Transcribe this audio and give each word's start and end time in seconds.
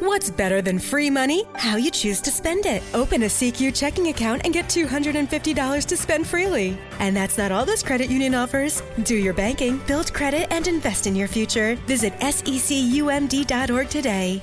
What's 0.00 0.30
better 0.30 0.60
than 0.60 0.78
free 0.78 1.08
money? 1.08 1.44
How 1.54 1.76
you 1.76 1.90
choose 1.90 2.20
to 2.22 2.30
spend 2.30 2.66
it. 2.66 2.82
Open 2.92 3.22
a 3.22 3.28
CQ 3.28 3.74
checking 3.74 4.08
account 4.08 4.42
and 4.44 4.52
get 4.52 4.66
$250 4.68 5.86
to 5.86 5.96
spend 5.96 6.26
freely. 6.26 6.76
And 7.00 7.16
that's 7.16 7.38
not 7.38 7.50
all 7.50 7.64
this 7.64 7.82
credit 7.82 8.10
union 8.10 8.34
offers. 8.34 8.82
Do 9.04 9.14
your 9.14 9.32
banking, 9.32 9.80
build 9.86 10.12
credit, 10.12 10.52
and 10.52 10.68
invest 10.68 11.06
in 11.06 11.16
your 11.16 11.28
future. 11.28 11.76
Visit 11.86 12.12
secumd.org 12.20 13.88
today. 13.88 14.42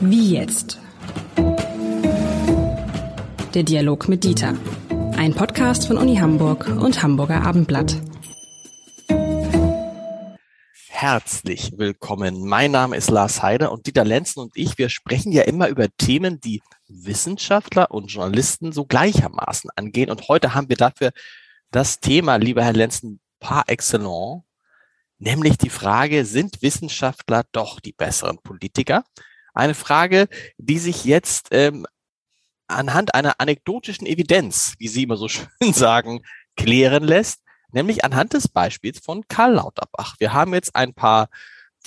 Wie 0.00 0.32
jetzt? 0.34 0.78
Der 3.54 3.62
Dialog 3.62 4.08
mit 4.08 4.22
Dieter. 4.24 4.54
Ein 5.16 5.32
Podcast 5.32 5.86
von 5.86 5.96
Uni 5.96 6.16
Hamburg 6.16 6.68
und 6.68 7.02
Hamburger 7.02 7.40
Abendblatt. 7.42 7.96
Herzlich 11.02 11.72
willkommen. 11.78 12.46
Mein 12.46 12.70
Name 12.70 12.96
ist 12.96 13.10
Lars 13.10 13.42
Heider 13.42 13.72
und 13.72 13.88
Dieter 13.88 14.04
Lenzen 14.04 14.38
und 14.38 14.52
ich, 14.54 14.78
wir 14.78 14.88
sprechen 14.88 15.32
ja 15.32 15.42
immer 15.42 15.66
über 15.66 15.88
Themen, 15.96 16.40
die 16.40 16.62
Wissenschaftler 16.86 17.90
und 17.90 18.06
Journalisten 18.06 18.70
so 18.70 18.84
gleichermaßen 18.84 19.68
angehen. 19.74 20.12
Und 20.12 20.28
heute 20.28 20.54
haben 20.54 20.68
wir 20.68 20.76
dafür 20.76 21.10
das 21.72 21.98
Thema, 21.98 22.36
lieber 22.36 22.62
Herr 22.62 22.72
Lenzen, 22.72 23.18
par 23.40 23.64
excellence, 23.66 24.44
nämlich 25.18 25.58
die 25.58 25.70
Frage, 25.70 26.24
sind 26.24 26.62
Wissenschaftler 26.62 27.46
doch 27.50 27.80
die 27.80 27.94
besseren 27.94 28.38
Politiker? 28.38 29.02
Eine 29.54 29.74
Frage, 29.74 30.28
die 30.56 30.78
sich 30.78 31.04
jetzt 31.04 31.48
ähm, 31.50 31.84
anhand 32.68 33.16
einer 33.16 33.40
anekdotischen 33.40 34.06
Evidenz, 34.06 34.74
wie 34.78 34.86
Sie 34.86 35.02
immer 35.02 35.16
so 35.16 35.26
schön 35.28 35.72
sagen, 35.72 36.20
klären 36.54 37.02
lässt 37.02 37.41
nämlich 37.72 38.04
anhand 38.04 38.34
des 38.34 38.48
Beispiels 38.48 38.98
von 39.00 39.26
Karl 39.28 39.54
Lauterbach. 39.54 40.16
Wir 40.18 40.32
haben 40.32 40.54
jetzt 40.54 40.76
ein 40.76 40.94
paar 40.94 41.28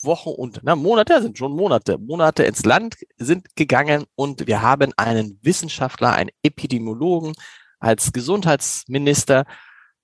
Wochen 0.03 0.30
und 0.30 0.59
na, 0.63 0.76
Monate, 0.76 1.21
sind 1.21 1.38
schon 1.38 1.53
Monate, 1.53 1.98
Monate 1.98 2.43
ins 2.43 2.66
Land 2.66 2.98
sind 3.17 3.55
gegangen 3.55 4.05
und 4.15 4.48
wir 4.48 4.62
haben 4.62 4.91
einen 4.98 5.40
Wissenschaftler, 5.41 6.13
einen 6.13 6.32
Epidemiologen 6.43 7.34
als 7.79 8.12
Gesundheitsminister 8.12 9.45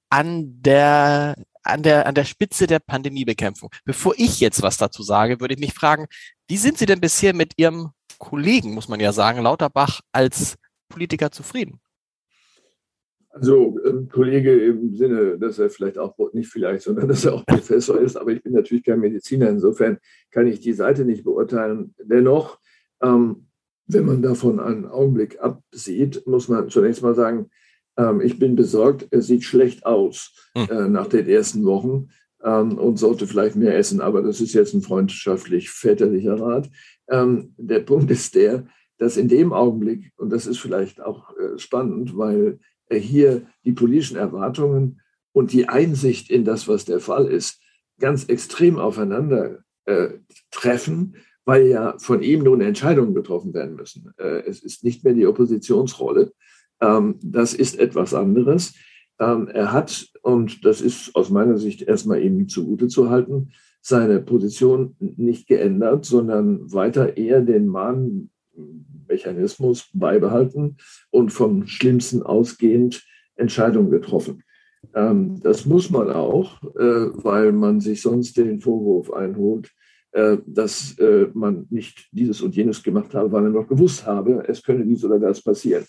an 0.09 0.61
der 0.61 1.36
an 1.64 1.84
der, 1.84 2.08
an 2.08 2.16
der 2.16 2.25
Spitze 2.25 2.66
der 2.66 2.80
Pandemiebekämpfung. 2.80 3.69
Bevor 3.86 4.16
ich 4.17 4.39
jetzt 4.39 4.63
was 4.63 4.78
dazu 4.78 5.03
sage, 5.03 5.39
würde 5.39 5.53
ich 5.53 5.59
mich 5.59 5.73
fragen, 5.73 6.08
wie 6.47 6.58
sind 6.58 6.80
Sie 6.80 6.88
denn 6.88 7.00
bisher 7.00 7.36
mit 7.36 7.53
Ihrem 7.58 7.91
Kollegen, 8.17 8.73
muss 8.73 8.88
man 8.88 9.00
ja 9.00 9.13
sagen, 9.13 9.44
Lauterbach 9.44 10.02
als 10.11 10.56
Politiker 10.89 11.31
zufrieden? 11.31 11.80
Also 13.34 13.80
ähm, 13.86 14.10
Kollege 14.10 14.52
im 14.66 14.96
Sinne, 14.96 15.40
dass 15.40 15.58
er 15.58 15.70
vielleicht 15.70 15.98
auch, 15.98 16.16
nicht 16.34 16.50
vielleicht, 16.50 16.84
sondern 16.84 17.08
dass 17.08 17.26
er 17.26 17.34
auch 17.34 17.46
Professor 17.46 18.00
ist, 18.00 18.18
aber 18.18 18.32
ich 18.32 18.44
bin 18.44 18.54
natürlich 18.54 18.84
kein 18.84 19.00
Mediziner, 19.00 19.50
insofern 19.50 19.98
kann 20.32 20.48
ich 20.48 20.60
die 20.60 20.74
Seite 20.74 21.06
nicht 21.06 21.24
beurteilen. 21.24 21.96
Dennoch, 22.04 22.59
ähm, 23.02 23.48
wenn 23.88 24.06
man 24.06 24.22
davon 24.22 24.59
einen 24.59 24.86
Augenblick 24.86 25.40
absieht, 25.40 26.26
muss 26.28 26.50
man 26.50 26.70
zunächst 26.70 27.02
mal 27.02 27.16
sagen, 27.16 27.50
ähm, 27.98 28.22
ich 28.22 28.38
bin 28.38 28.56
besorgt, 28.56 29.08
er 29.12 29.22
sieht 29.22 29.44
schlecht 29.44 29.86
aus 29.86 30.34
hm. 30.56 30.68
äh, 30.70 30.90
nach 30.90 31.08
den 31.08 31.28
ersten 31.28 31.66
Wochen 31.66 32.09
ähm, 32.44 32.78
und 32.78 32.98
sollte 32.98 33.28
vielleicht 33.28 33.56
mehr 33.56 33.78
essen, 33.78 34.02
aber 34.02 34.22
das 34.22 34.42
ist 34.42 34.54
jetzt 34.54 34.74
ein 34.74 34.82
freundschaftlich 34.82 35.70
väterlicher 35.70 36.40
Rat. 36.40 36.70
Ähm, 37.09 37.54
der 37.58 37.80
Punkt 37.80 38.12
ist 38.12 38.36
der, 38.36 38.66
dass 38.98 39.18
in 39.18 39.28
dem 39.28 39.52
Augenblick, 39.52 40.12
und 40.18 40.32
das 40.32 40.46
ist 40.46 40.59
vielleicht 40.59 41.02
auch 41.02 41.36
äh, 41.38 41.58
spannend, 41.58 42.18
weil 42.18 42.59
hier 43.00 43.44
die 43.64 43.73
politischen 43.73 44.17
Erwartungen 44.17 45.02
und 45.31 45.53
die 45.53 45.70
Einsicht 45.70 46.30
in 46.30 46.45
das, 46.45 46.67
was 46.67 46.86
der 46.86 47.00
Fall 47.00 47.28
ist, 47.28 47.61
ganz 48.00 48.25
extrem 48.25 48.78
aufeinander 48.78 49.59
äh, 49.86 50.09
treffen, 50.52 51.16
weil 51.45 51.67
ja 51.67 51.95
von 51.97 52.22
ihm 52.22 52.44
nun 52.44 52.62
Entscheidungen 52.62 53.16
getroffen 53.16 53.53
werden 53.53 53.75
müssen. 53.75 54.14
Äh, 54.17 54.44
es 54.45 54.62
ist 54.62 54.84
nicht 54.84 55.03
mehr 55.03 55.14
die 55.14 55.28
Oppositionsrolle. 55.28 56.34
Ähm, 56.81 57.16
das 57.23 57.53
ist 57.53 57.80
etwas 57.80 58.13
anderes. 58.13 58.74
Ähm, 59.19 59.47
er 59.47 59.72
hat, 59.72 60.09
und 60.23 60.66
das 60.66 60.81
ist 60.81 61.16
aus 61.16 61.29
meiner 61.29 61.58
Sicht 61.58 61.84
erstmal 61.84 62.22
ihm 62.22 62.47
zugute 62.47 62.88
zu 62.88 63.09
halten, 63.09 63.52
seine 63.81 64.19
Position 64.19 64.96
nicht 65.00 65.47
geändert, 65.47 66.06
sondern 66.06 66.72
weiter 66.72 67.18
eher 67.18 67.41
den 67.41 67.68
Mahn 67.68 68.29
Mechanismus 69.11 69.89
beibehalten 69.94 70.77
und 71.09 71.31
vom 71.31 71.67
Schlimmsten 71.67 72.23
ausgehend 72.23 73.03
Entscheidungen 73.35 73.91
getroffen. 73.91 74.44
Ähm, 74.95 75.39
das 75.41 75.66
muss 75.66 75.89
man 75.89 76.09
auch, 76.09 76.61
äh, 76.63 77.23
weil 77.23 77.51
man 77.51 77.79
sich 77.79 78.01
sonst 78.01 78.38
den 78.38 78.61
Vorwurf 78.61 79.11
einholt, 79.11 79.72
äh, 80.11 80.38
dass 80.45 80.97
äh, 80.97 81.27
man 81.33 81.67
nicht 81.69 82.07
dieses 82.11 82.41
und 82.41 82.55
jenes 82.55 82.81
gemacht 82.81 83.13
habe, 83.13 83.31
weil 83.31 83.44
man 83.44 83.53
noch 83.53 83.67
gewusst 83.67 84.05
habe, 84.05 84.44
es 84.47 84.63
könne 84.63 84.85
dies 84.85 85.03
oder 85.05 85.19
das 85.19 85.41
passieren. 85.41 85.85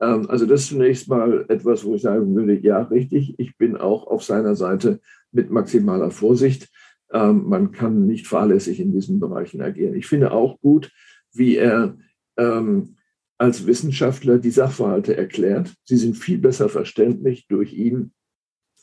Ähm, 0.00 0.28
also 0.28 0.46
das 0.46 0.62
ist 0.62 0.68
zunächst 0.68 1.08
mal 1.08 1.44
etwas, 1.48 1.84
wo 1.84 1.94
ich 1.94 2.02
sagen 2.02 2.34
würde, 2.34 2.58
ja, 2.58 2.82
richtig, 2.82 3.38
ich 3.38 3.56
bin 3.56 3.76
auch 3.76 4.06
auf 4.06 4.24
seiner 4.24 4.56
Seite 4.56 5.00
mit 5.32 5.50
maximaler 5.50 6.10
Vorsicht. 6.10 6.68
Ähm, 7.12 7.44
man 7.46 7.70
kann 7.70 8.06
nicht 8.06 8.26
fahrlässig 8.26 8.80
in 8.80 8.92
diesen 8.92 9.20
Bereichen 9.20 9.62
agieren. 9.62 9.94
Ich 9.94 10.06
finde 10.06 10.32
auch 10.32 10.60
gut, 10.60 10.90
wie 11.32 11.56
er 11.56 11.96
ähm, 12.36 12.96
als 13.38 13.66
Wissenschaftler 13.66 14.38
die 14.38 14.50
Sachverhalte 14.50 15.16
erklärt. 15.16 15.74
Sie 15.84 15.96
sind 15.96 16.16
viel 16.16 16.38
besser 16.38 16.68
verständlich 16.68 17.46
durch 17.48 17.72
ihn 17.72 18.12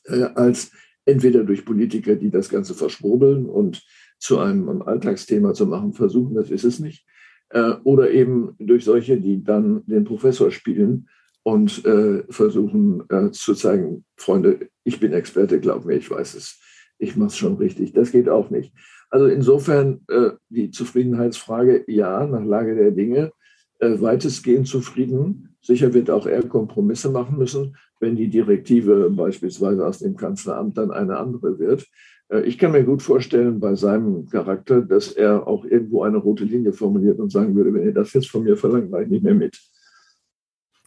äh, 0.05 0.23
als 0.35 0.71
entweder 1.05 1.43
durch 1.43 1.65
Politiker, 1.65 2.15
die 2.15 2.29
das 2.29 2.49
Ganze 2.49 2.73
verschwurbeln 2.73 3.45
und 3.45 3.83
zu 4.19 4.39
einem 4.39 4.81
Alltagsthema 4.83 5.53
zu 5.53 5.65
machen 5.65 5.93
versuchen, 5.93 6.35
das 6.35 6.51
ist 6.51 6.63
es 6.63 6.79
nicht, 6.79 7.05
äh, 7.49 7.73
oder 7.83 8.11
eben 8.11 8.55
durch 8.59 8.85
solche, 8.85 9.19
die 9.19 9.43
dann 9.43 9.83
den 9.87 10.03
Professor 10.03 10.51
spielen 10.51 11.09
und 11.43 11.83
äh, 11.85 12.23
versuchen 12.29 13.03
äh, 13.09 13.31
zu 13.31 13.55
zeigen, 13.55 14.05
Freunde, 14.15 14.69
ich 14.83 14.99
bin 14.99 15.13
Experte, 15.13 15.59
glaub 15.59 15.85
mir, 15.85 15.95
ich 15.95 16.09
weiß 16.09 16.35
es, 16.35 16.59
ich 16.99 17.15
mache 17.15 17.29
es 17.29 17.37
schon 17.37 17.55
richtig. 17.55 17.93
Das 17.93 18.11
geht 18.11 18.29
auch 18.29 18.51
nicht. 18.51 18.73
Also 19.09 19.25
insofern 19.25 20.01
äh, 20.07 20.31
die 20.49 20.69
Zufriedenheitsfrage, 20.69 21.83
ja, 21.87 22.25
nach 22.27 22.45
Lage 22.45 22.75
der 22.75 22.91
Dinge 22.91 23.31
weitestgehend 23.81 24.67
zufrieden. 24.67 25.55
Sicher 25.61 25.93
wird 25.93 26.09
auch 26.09 26.25
er 26.25 26.43
Kompromisse 26.43 27.09
machen 27.09 27.37
müssen, 27.37 27.77
wenn 27.99 28.15
die 28.15 28.29
Direktive 28.29 29.09
beispielsweise 29.09 29.85
aus 29.85 29.99
dem 29.99 30.15
Kanzleramt 30.15 30.77
dann 30.77 30.91
eine 30.91 31.17
andere 31.17 31.59
wird. 31.59 31.87
Äh, 32.31 32.41
ich 32.41 32.57
kann 32.57 32.71
mir 32.71 32.83
gut 32.83 33.01
vorstellen 33.01 33.59
bei 33.59 33.75
seinem 33.75 34.27
Charakter, 34.29 34.81
dass 34.81 35.11
er 35.11 35.47
auch 35.47 35.65
irgendwo 35.65 36.03
eine 36.03 36.17
rote 36.17 36.45
Linie 36.45 36.73
formuliert 36.73 37.19
und 37.19 37.31
sagen 37.31 37.55
würde, 37.55 37.73
wenn 37.73 37.85
ihr 37.85 37.93
das 37.93 38.13
jetzt 38.13 38.29
von 38.29 38.43
mir 38.43 38.57
verlangt, 38.57 38.89
mache 38.89 39.03
ich 39.03 39.09
nicht 39.09 39.23
mehr 39.23 39.35
mit. 39.35 39.59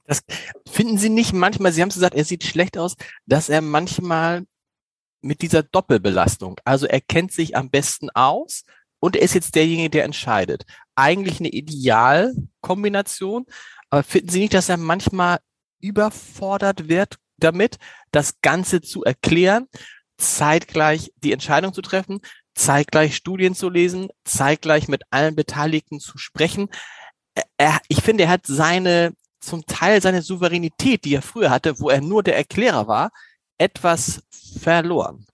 Das 0.06 0.22
finden 0.68 0.98
Sie 0.98 1.08
nicht 1.08 1.32
manchmal, 1.32 1.72
Sie 1.72 1.80
haben 1.80 1.88
es 1.88 1.94
gesagt, 1.94 2.14
er 2.14 2.24
sieht 2.24 2.44
schlecht 2.44 2.76
aus, 2.76 2.94
dass 3.26 3.48
er 3.48 3.62
manchmal 3.62 4.44
mit 5.22 5.40
dieser 5.40 5.62
Doppelbelastung, 5.62 6.60
also 6.64 6.86
er 6.86 7.00
kennt 7.00 7.32
sich 7.32 7.56
am 7.56 7.70
besten 7.70 8.10
aus, 8.10 8.64
und 9.04 9.16
er 9.16 9.22
ist 9.22 9.34
jetzt 9.34 9.54
derjenige, 9.54 9.90
der 9.90 10.04
entscheidet. 10.04 10.64
Eigentlich 10.94 11.38
eine 11.38 11.50
Idealkombination, 11.50 13.44
aber 13.90 14.02
finden 14.02 14.30
Sie 14.30 14.40
nicht, 14.40 14.54
dass 14.54 14.70
er 14.70 14.78
manchmal 14.78 15.40
überfordert 15.78 16.88
wird 16.88 17.16
damit, 17.36 17.76
das 18.12 18.40
Ganze 18.40 18.80
zu 18.80 19.04
erklären, 19.04 19.66
zeitgleich 20.16 21.12
die 21.22 21.32
Entscheidung 21.32 21.74
zu 21.74 21.82
treffen, 21.82 22.20
zeitgleich 22.54 23.14
Studien 23.14 23.54
zu 23.54 23.68
lesen, 23.68 24.08
zeitgleich 24.24 24.88
mit 24.88 25.02
allen 25.10 25.36
Beteiligten 25.36 26.00
zu 26.00 26.16
sprechen. 26.16 26.70
Er, 27.58 27.82
ich 27.88 28.00
finde, 28.00 28.24
er 28.24 28.30
hat 28.30 28.46
seine, 28.46 29.12
zum 29.38 29.66
Teil 29.66 30.00
seine 30.00 30.22
Souveränität, 30.22 31.04
die 31.04 31.14
er 31.14 31.20
früher 31.20 31.50
hatte, 31.50 31.78
wo 31.78 31.90
er 31.90 32.00
nur 32.00 32.22
der 32.22 32.38
Erklärer 32.38 32.88
war, 32.88 33.10
etwas 33.58 34.22
verloren. 34.62 35.26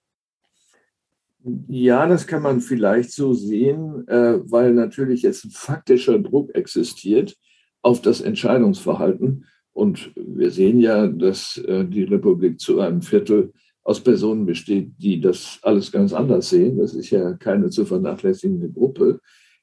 Ja, 1.67 2.07
das 2.07 2.27
kann 2.27 2.43
man 2.43 2.61
vielleicht 2.61 3.11
so 3.11 3.33
sehen, 3.33 4.07
äh, 4.07 4.39
weil 4.43 4.73
natürlich 4.73 5.23
jetzt 5.23 5.45
ein 5.45 5.51
faktischer 5.51 6.19
Druck 6.19 6.53
existiert 6.53 7.35
auf 7.81 8.01
das 8.01 8.21
Entscheidungsverhalten. 8.21 9.45
Und 9.73 10.11
wir 10.15 10.51
sehen 10.51 10.79
ja, 10.79 11.07
dass 11.07 11.57
äh, 11.57 11.85
die 11.85 12.03
Republik 12.03 12.59
zu 12.59 12.79
einem 12.79 13.01
Viertel 13.01 13.53
aus 13.83 14.01
Personen 14.01 14.45
besteht, 14.45 14.91
die 14.97 15.19
das 15.19 15.57
alles 15.63 15.91
ganz 15.91 16.13
anders 16.13 16.49
sehen. 16.49 16.77
Das 16.77 16.93
ist 16.93 17.09
ja 17.09 17.33
keine 17.33 17.69
zu 17.69 17.85
vernachlässigende 17.85 18.69
Gruppe. 18.69 19.19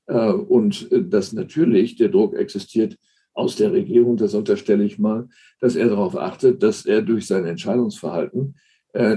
Äh, 0.07 0.33
und 0.33 0.89
dass 0.91 1.33
natürlich 1.33 1.95
der 1.95 2.09
Druck 2.09 2.35
existiert 2.35 2.97
aus 3.35 3.55
der 3.55 3.73
Regierung, 3.73 4.17
das 4.17 4.35
unterstelle 4.35 4.83
ich 4.83 4.99
mal, 4.99 5.29
dass 5.61 5.77
er 5.77 5.89
darauf 5.91 6.17
achtet, 6.17 6.61
dass 6.65 6.87
er 6.87 7.03
durch 7.03 7.29
sein 7.29 7.45
Entscheidungsverhalten 7.45 8.57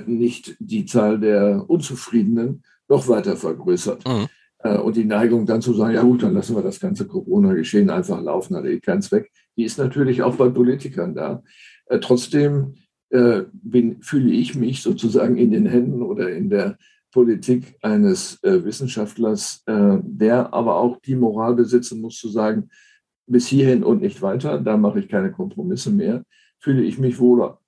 nicht 0.06 0.58
die 0.60 0.86
Zahl 0.86 1.20
der 1.20 1.64
Unzufriedenen 1.68 2.64
noch 2.90 3.08
weiter 3.08 3.38
vergrößert. 3.38 4.06
Mhm. 4.08 4.28
Äh, 4.64 4.78
und 4.78 4.96
die 4.96 5.06
Neigung 5.06 5.46
dann 5.46 5.62
zu 5.62 5.74
sagen, 5.74 5.96
ja 5.96 6.04
gut, 6.04 6.24
dann 6.24 6.34
lassen 6.34 6.56
wir 6.56 6.62
das 6.62 6.80
ganze 6.80 7.08
Corona-Geschehen 7.08 7.90
einfach 7.90 8.22
laufen, 8.22 8.56
hat 8.56 8.66
eh 8.66 8.80
keinen 8.80 9.02
Zweck, 9.02 9.32
die 9.58 9.64
ist 9.64 9.78
natürlich 9.78 10.22
auch 10.22 10.36
bei 10.36 10.50
Politikern 10.50 11.16
da. 11.16 11.44
Äh, 11.88 12.00
trotzdem 12.00 12.76
bin, 13.14 14.02
fühle 14.02 14.32
ich 14.32 14.56
mich 14.56 14.82
sozusagen 14.82 15.36
in 15.36 15.52
den 15.52 15.66
Händen 15.66 16.02
oder 16.02 16.30
in 16.30 16.50
der 16.50 16.78
Politik 17.12 17.76
eines 17.82 18.42
äh, 18.42 18.64
Wissenschaftlers, 18.64 19.64
äh, 19.66 19.98
der 20.02 20.54
aber 20.54 20.78
auch 20.78 20.98
die 21.02 21.16
Moral 21.16 21.56
besitzen 21.56 22.00
muss, 22.00 22.18
zu 22.18 22.30
sagen, 22.30 22.70
bis 23.28 23.48
hierhin 23.48 23.84
und 23.84 24.02
nicht 24.02 24.22
weiter, 24.22 24.60
da 24.60 24.78
mache 24.78 25.00
ich 25.00 25.10
keine 25.10 25.32
Kompromisse 25.32 25.92
mehr, 25.92 26.24
fühle 26.60 26.84
ich 26.84 27.00
mich 27.00 27.20
wohler. 27.20 27.60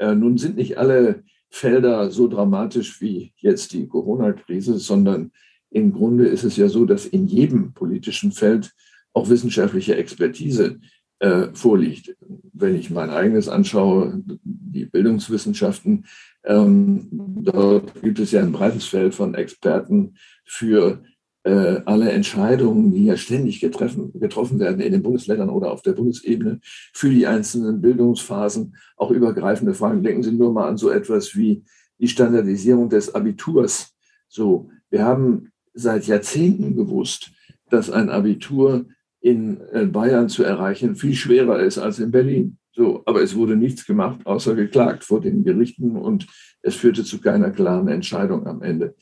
Äh, 0.00 0.14
nun 0.14 0.38
sind 0.38 0.56
nicht 0.56 0.78
alle 0.78 1.22
Felder 1.50 2.10
so 2.10 2.26
dramatisch 2.26 3.00
wie 3.00 3.32
jetzt 3.36 3.72
die 3.72 3.86
Corona-Krise, 3.86 4.78
sondern 4.78 5.30
im 5.70 5.92
Grunde 5.92 6.26
ist 6.26 6.42
es 6.44 6.56
ja 6.56 6.68
so, 6.68 6.84
dass 6.86 7.06
in 7.06 7.26
jedem 7.26 7.74
politischen 7.74 8.32
Feld 8.32 8.72
auch 9.12 9.28
wissenschaftliche 9.28 9.96
Expertise 9.96 10.80
äh, 11.18 11.48
vorliegt. 11.52 12.16
Wenn 12.52 12.76
ich 12.76 12.90
mein 12.90 13.10
eigenes 13.10 13.48
anschaue, 13.48 14.22
die 14.42 14.86
Bildungswissenschaften, 14.86 16.06
ähm, 16.44 17.08
dort 17.42 18.00
gibt 18.00 18.20
es 18.20 18.32
ja 18.32 18.40
ein 18.40 18.52
breites 18.52 18.86
Feld 18.86 19.14
von 19.14 19.34
Experten 19.34 20.14
für 20.44 21.02
äh, 21.42 21.80
alle 21.86 22.10
Entscheidungen, 22.10 22.92
die 22.92 23.06
ja 23.06 23.16
ständig 23.16 23.60
getreffen, 23.60 24.12
getroffen 24.20 24.58
werden 24.58 24.80
in 24.80 24.92
den 24.92 25.02
Bundesländern 25.02 25.48
oder 25.48 25.70
auf 25.72 25.82
der 25.82 25.92
Bundesebene 25.92 26.60
für 26.92 27.10
die 27.10 27.26
einzelnen 27.26 27.80
Bildungsphasen, 27.80 28.76
auch 28.96 29.10
übergreifende 29.10 29.74
Fragen. 29.74 30.02
Denken 30.02 30.22
Sie 30.22 30.32
nur 30.32 30.52
mal 30.52 30.68
an 30.68 30.76
so 30.76 30.90
etwas 30.90 31.34
wie 31.36 31.64
die 31.98 32.08
Standardisierung 32.08 32.88
des 32.88 33.14
Abiturs. 33.14 33.94
So, 34.28 34.70
wir 34.90 35.04
haben 35.04 35.50
seit 35.72 36.06
Jahrzehnten 36.06 36.76
gewusst, 36.76 37.30
dass 37.70 37.90
ein 37.90 38.10
Abitur 38.10 38.86
in 39.20 39.60
äh, 39.72 39.86
Bayern 39.86 40.28
zu 40.28 40.44
erreichen 40.44 40.96
viel 40.96 41.14
schwerer 41.14 41.60
ist 41.60 41.78
als 41.78 41.98
in 41.98 42.10
Berlin. 42.10 42.58
So, 42.72 43.02
aber 43.04 43.22
es 43.22 43.34
wurde 43.34 43.56
nichts 43.56 43.84
gemacht, 43.84 44.20
außer 44.24 44.54
geklagt 44.54 45.04
vor 45.04 45.20
den 45.20 45.44
Gerichten 45.44 45.96
und 45.96 46.26
es 46.62 46.76
führte 46.76 47.04
zu 47.04 47.20
keiner 47.20 47.50
klaren 47.50 47.88
Entscheidung 47.88 48.46
am 48.46 48.62
Ende. 48.62 48.94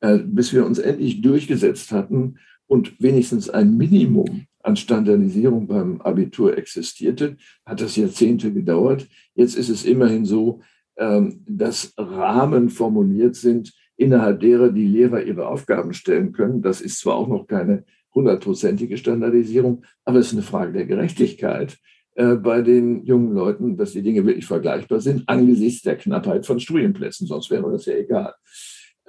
Äh, 0.00 0.18
bis 0.24 0.52
wir 0.52 0.64
uns 0.64 0.78
endlich 0.78 1.20
durchgesetzt 1.20 1.92
hatten 1.92 2.38
und 2.66 3.00
wenigstens 3.02 3.50
ein 3.50 3.76
Minimum 3.76 4.46
an 4.62 4.76
Standardisierung 4.76 5.66
beim 5.66 6.00
Abitur 6.00 6.56
existierte, 6.56 7.36
hat 7.66 7.80
das 7.80 7.96
Jahrzehnte 7.96 8.52
gedauert. 8.52 9.08
Jetzt 9.34 9.56
ist 9.56 9.68
es 9.68 9.84
immerhin 9.84 10.24
so, 10.24 10.60
ähm, 10.96 11.44
dass 11.46 11.92
Rahmen 11.98 12.70
formuliert 12.70 13.36
sind, 13.36 13.72
innerhalb 13.96 14.40
derer 14.40 14.70
die 14.70 14.86
Lehrer 14.86 15.22
ihre 15.22 15.46
Aufgaben 15.46 15.92
stellen 15.92 16.32
können. 16.32 16.62
Das 16.62 16.80
ist 16.80 16.98
zwar 17.00 17.16
auch 17.16 17.28
noch 17.28 17.46
keine 17.46 17.84
hundertprozentige 18.14 18.96
Standardisierung, 18.96 19.84
aber 20.04 20.18
es 20.18 20.28
ist 20.28 20.32
eine 20.32 20.42
Frage 20.42 20.72
der 20.72 20.86
Gerechtigkeit 20.86 21.76
äh, 22.14 22.36
bei 22.36 22.62
den 22.62 23.04
jungen 23.04 23.34
Leuten, 23.34 23.76
dass 23.76 23.92
die 23.92 24.02
Dinge 24.02 24.24
wirklich 24.24 24.46
vergleichbar 24.46 25.00
sind 25.00 25.28
angesichts 25.28 25.82
der 25.82 25.96
Knappheit 25.96 26.46
von 26.46 26.58
Studienplätzen, 26.58 27.26
sonst 27.26 27.50
wäre 27.50 27.70
das 27.70 27.84
ja 27.84 27.94
egal. 27.94 28.32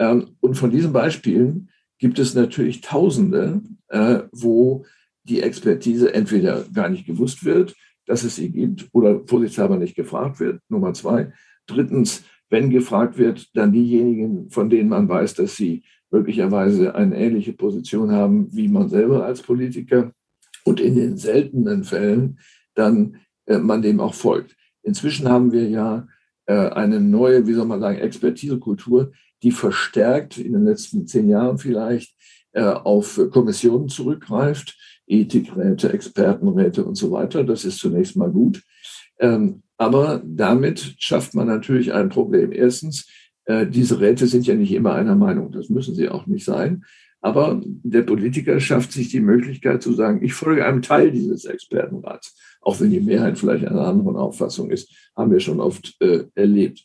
Ähm, 0.02 0.36
und 0.40 0.56
von 0.56 0.72
diesen 0.72 0.92
Beispielen 0.92 1.70
gibt 2.00 2.18
es 2.18 2.34
natürlich 2.34 2.82
Tausende, 2.82 3.62
äh, 3.90 4.24
wo 4.32 4.84
die 5.24 5.42
Expertise 5.42 6.12
entweder 6.12 6.66
gar 6.74 6.90
nicht 6.90 7.06
gewusst 7.06 7.46
wird, 7.46 7.76
dass 8.08 8.24
es 8.24 8.36
sie 8.36 8.50
gibt, 8.52 8.90
oder 8.94 9.22
vorsichtshalber 9.28 9.78
nicht 9.78 9.96
gefragt 9.96 10.40
wird. 10.40 10.60
Nummer 10.70 10.94
zwei. 10.94 11.32
Drittens, 11.68 12.24
wenn 12.50 12.72
gefragt 12.72 13.20
wird, 13.20 13.56
dann 13.56 13.72
diejenigen, 13.72 14.50
von 14.50 14.72
denen 14.72 14.90
man 14.90 15.08
weiß, 15.08 15.36
dass 15.36 15.56
sie 15.56 15.84
möglicherweise 16.10 16.96
eine 16.96 17.16
ähnliche 17.16 17.54
Position 17.54 18.12
haben 18.12 18.48
wie 18.52 18.68
man 18.68 18.90
selber 18.90 19.24
als 19.24 19.44
Politiker 19.44 20.12
und 20.66 20.80
in 20.80 20.96
den 20.96 21.18
seltenen 21.18 21.84
Fällen 21.84 22.40
dann 22.74 23.18
äh, 23.46 23.60
man 23.60 23.84
dem 23.84 24.00
auch 24.00 24.16
folgt. 24.16 24.58
Inzwischen 24.82 25.30
haben 25.30 25.52
wir 25.52 25.70
ja 25.70 26.08
äh, 26.48 26.70
eine 26.70 27.00
neue, 27.00 27.46
wie 27.46 27.54
soll 27.54 27.68
man 27.68 27.80
sagen, 27.80 28.00
Expertisekultur, 28.00 29.12
die 29.44 29.52
verstärkt 29.52 30.38
in 30.38 30.54
den 30.54 30.66
letzten 30.66 31.08
zehn 31.08 31.30
Jahren 31.30 31.58
vielleicht 31.58 32.16
äh, 32.54 32.64
auf 32.64 33.20
Kommissionen 33.32 33.90
zurückgreift, 33.90 34.78
Ethikräte, 35.08 35.92
Expertenräte 35.92 36.86
und 36.86 36.96
so 36.96 37.12
weiter. 37.12 37.44
Das 37.44 37.66
ist 37.66 37.80
zunächst 37.80 38.16
mal 38.16 38.32
gut. 38.32 38.62
Ähm, 39.20 39.64
aber 39.78 40.22
damit 40.26 40.96
schafft 41.00 41.34
man 41.34 41.48
natürlich 41.48 41.94
ein 41.94 42.10
Problem. 42.10 42.52
Erstens, 42.52 43.08
äh, 43.46 43.66
diese 43.66 44.00
Räte 44.00 44.28
sind 44.28 44.46
ja 44.46 44.56
nicht 44.56 44.72
immer 44.72 44.94
einer 44.94 45.16
Meinung. 45.16 45.52
Das 45.52 45.70
müssen 45.70 45.96
sie 45.96 46.10
auch 46.10 46.28
nicht 46.28 46.46
sein. 46.46 46.84
Aber 47.22 47.62
der 47.66 48.02
Politiker 48.02 48.60
schafft 48.60 48.92
sich 48.92 49.10
die 49.10 49.20
Möglichkeit 49.20 49.82
zu 49.84 49.94
sagen, 49.94 50.24
ich 50.24 50.34
folge 50.34 50.66
einem 50.66 50.82
Teil 50.82 51.12
dieses 51.12 51.46
Expertenrats, 51.46 52.36
auch 52.62 52.80
wenn 52.80 52.90
die 52.90 53.00
Mehrheit 53.00 53.38
vielleicht 53.38 53.66
einer 53.66 53.88
anderen 53.88 54.16
Auffassung 54.16 54.72
ist, 54.72 54.92
haben 55.16 55.32
wir 55.32 55.40
schon 55.40 55.60
oft 55.60 55.96
äh, 56.00 56.26
erlebt. 56.36 56.84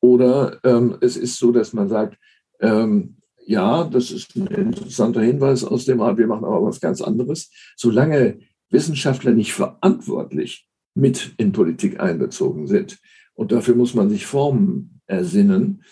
Oder 0.00 0.58
ähm, 0.64 0.96
es 1.00 1.16
ist 1.16 1.36
so, 1.38 1.52
dass 1.52 1.72
man 1.72 1.88
sagt, 1.88 2.18
ähm, 2.60 3.16
ja, 3.46 3.84
das 3.84 4.10
ist 4.10 4.36
ein 4.36 4.46
interessanter 4.46 5.22
Hinweis 5.22 5.64
aus 5.64 5.86
dem 5.86 6.00
Rat, 6.00 6.18
wir 6.18 6.26
machen 6.26 6.44
aber 6.44 6.62
was 6.64 6.80
ganz 6.80 7.00
anderes. 7.00 7.50
Solange 7.76 8.38
Wissenschaftler 8.70 9.32
nicht 9.32 9.54
verantwortlich 9.54 10.68
mit 10.94 11.34
in 11.38 11.52
Politik 11.52 12.00
einbezogen 12.00 12.66
sind, 12.66 12.98
und 13.38 13.52
dafür 13.52 13.76
muss 13.76 13.94
man 13.94 14.10
sich 14.10 14.26
Formen 14.26 15.00
ersinnen, 15.06 15.84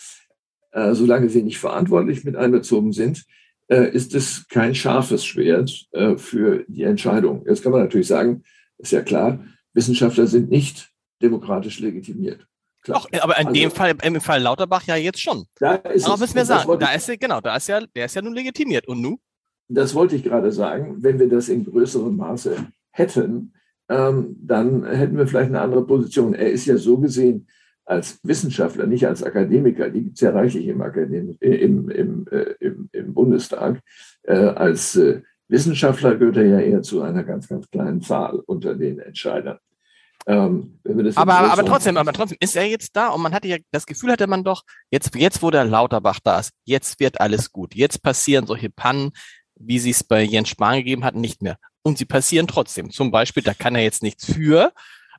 äh, 0.73 0.95
solange 0.95 1.29
sie 1.29 1.45
nicht 1.45 1.59
verantwortlich 1.59 2.25
mit 2.25 2.35
einbezogen 2.35 2.93
sind, 2.93 3.25
äh, 3.69 3.89
ist 3.91 4.17
es 4.17 4.49
kein 4.49 4.75
scharfes 4.75 5.25
Schwert 5.25 5.87
äh, 5.93 6.17
für 6.17 6.65
die 6.67 6.83
Entscheidung. 6.83 7.45
Jetzt 7.47 7.63
kann 7.63 7.71
man 7.71 7.83
natürlich 7.83 8.09
sagen, 8.09 8.43
ist 8.79 8.91
ja 8.91 9.01
klar, 9.01 9.45
Wissenschaftler 9.75 10.27
sind 10.27 10.51
nicht 10.51 10.91
demokratisch 11.23 11.79
legitimiert. 11.79 12.47
Doch, 12.87 13.09
aber 13.21 13.39
in 13.39 13.49
also, 13.49 13.61
dem 13.61 13.71
Fall, 13.71 13.95
im 14.03 14.21
Fall 14.21 14.43
Lauterbach 14.43 14.85
ja 14.85 14.97
jetzt 14.97 15.21
schon. 15.21 15.47
Da 15.59 15.75
ist 15.75 16.07
aber 16.07 16.19
müssen 16.19 16.35
wir 16.35 16.45
sagen, 16.45 16.79
da 16.79 16.93
ist 16.93 17.11
genau, 17.21 17.41
da 17.41 17.57
ist 17.57 17.69
ja, 17.69 17.81
der 17.81 18.07
ist 18.07 18.15
ja 18.15 18.23
nun 18.23 18.35
legitimiert. 18.35 18.87
Und 18.89 19.01
nun? 19.01 19.19
Das 19.69 19.95
wollte 19.95 20.17
ich 20.17 20.23
gerade 20.23 20.53
sagen. 20.53 20.97
Wenn 21.01 21.19
wir 21.19 21.29
das 21.29 21.49
in 21.49 21.65
größerem 21.65 22.17
Maße 22.17 22.57
hätten, 22.91 23.53
ähm, 23.89 24.37
dann 24.41 24.85
hätten 24.85 25.17
wir 25.17 25.27
vielleicht 25.27 25.49
eine 25.49 25.61
andere 25.61 25.87
Position. 25.87 26.35
Er 26.35 26.51
ist 26.51 26.67
ja 26.67 26.77
so 26.77 26.99
gesehen 26.99 27.47
als 27.85 28.19
Wissenschaftler, 28.25 28.87
nicht 28.87 29.07
als 29.07 29.23
Akademiker, 29.23 29.91
die 29.91 30.05
gibt 30.05 30.17
es 30.17 30.21
ja 30.21 30.31
reichlich 30.31 30.67
im, 30.67 30.83
Akadem 30.83 31.37
äh, 31.41 31.55
im, 31.55 31.89
im, 31.89 32.27
äh, 32.31 32.55
im, 32.59 32.89
im, 32.93 33.15
Bundestag. 33.15 33.81
Äh, 34.25 34.35
als 34.35 34.97
äh, 34.97 35.23
Wissenschaftler 35.49 36.17
gehört 36.17 36.37
er 36.37 36.47
ja 36.47 36.61
eher 36.61 36.83
zu 36.83 37.03
einer 37.03 37.23
ganz, 37.23 37.47
ganz 37.47 37.71
kleinen 37.71 38.01
Zahl 38.01 38.43
unter 38.47 38.75
den 38.75 38.99
Entscheidern. 38.99 39.59
Ähm, 40.29 40.81
aber, 41.15 41.53
aber 41.53 41.65
trotzdem, 41.65 41.97
aber 41.97 42.13
trotzdem 42.13 42.39
ist 42.41 42.57
er 42.57 42.65
jetzt 42.65 42.97
da 42.97 43.11
und 43.11 43.23
man 43.23 43.33
hatte 43.33 43.47
ja 43.47 43.59
das 43.71 43.87
Gefühl 43.87 44.11
hatte 44.11 44.27
man 44.27 44.43
doch, 44.43 44.63
jetzt, 44.91 45.15
jetzt 45.15 45.41
wo 45.41 45.51
der 45.51 45.65
Lauterbach 45.65 46.19
da 46.23 46.41
ist, 46.41 46.51
jetzt 46.65 46.99
wird 46.99 47.21
alles 47.21 47.53
gut. 47.53 47.77
Jetzt 47.77 48.03
passieren 48.03 48.47
solche 48.47 48.69
Pannen, 48.69 49.13
wie 49.55 49.79
sie 49.79 49.91
es 49.91 50.03
bei 50.03 50.23
Jens 50.23 50.49
Spahn 50.49 50.79
gegeben 50.79 51.05
hat, 51.05 51.15
nicht 51.15 51.43
mehr. 51.43 51.59
Und 51.83 51.99
sie 51.99 52.05
passieren 52.07 52.49
trotzdem. 52.49 52.91
Zum 52.91 53.13
Beispiel, 53.13 53.45
da 53.45 53.55
kann 53.55 53.77
er 53.77 53.83
jetzt 53.83 54.03
nichts 54.03 54.25
für, 54.33 54.73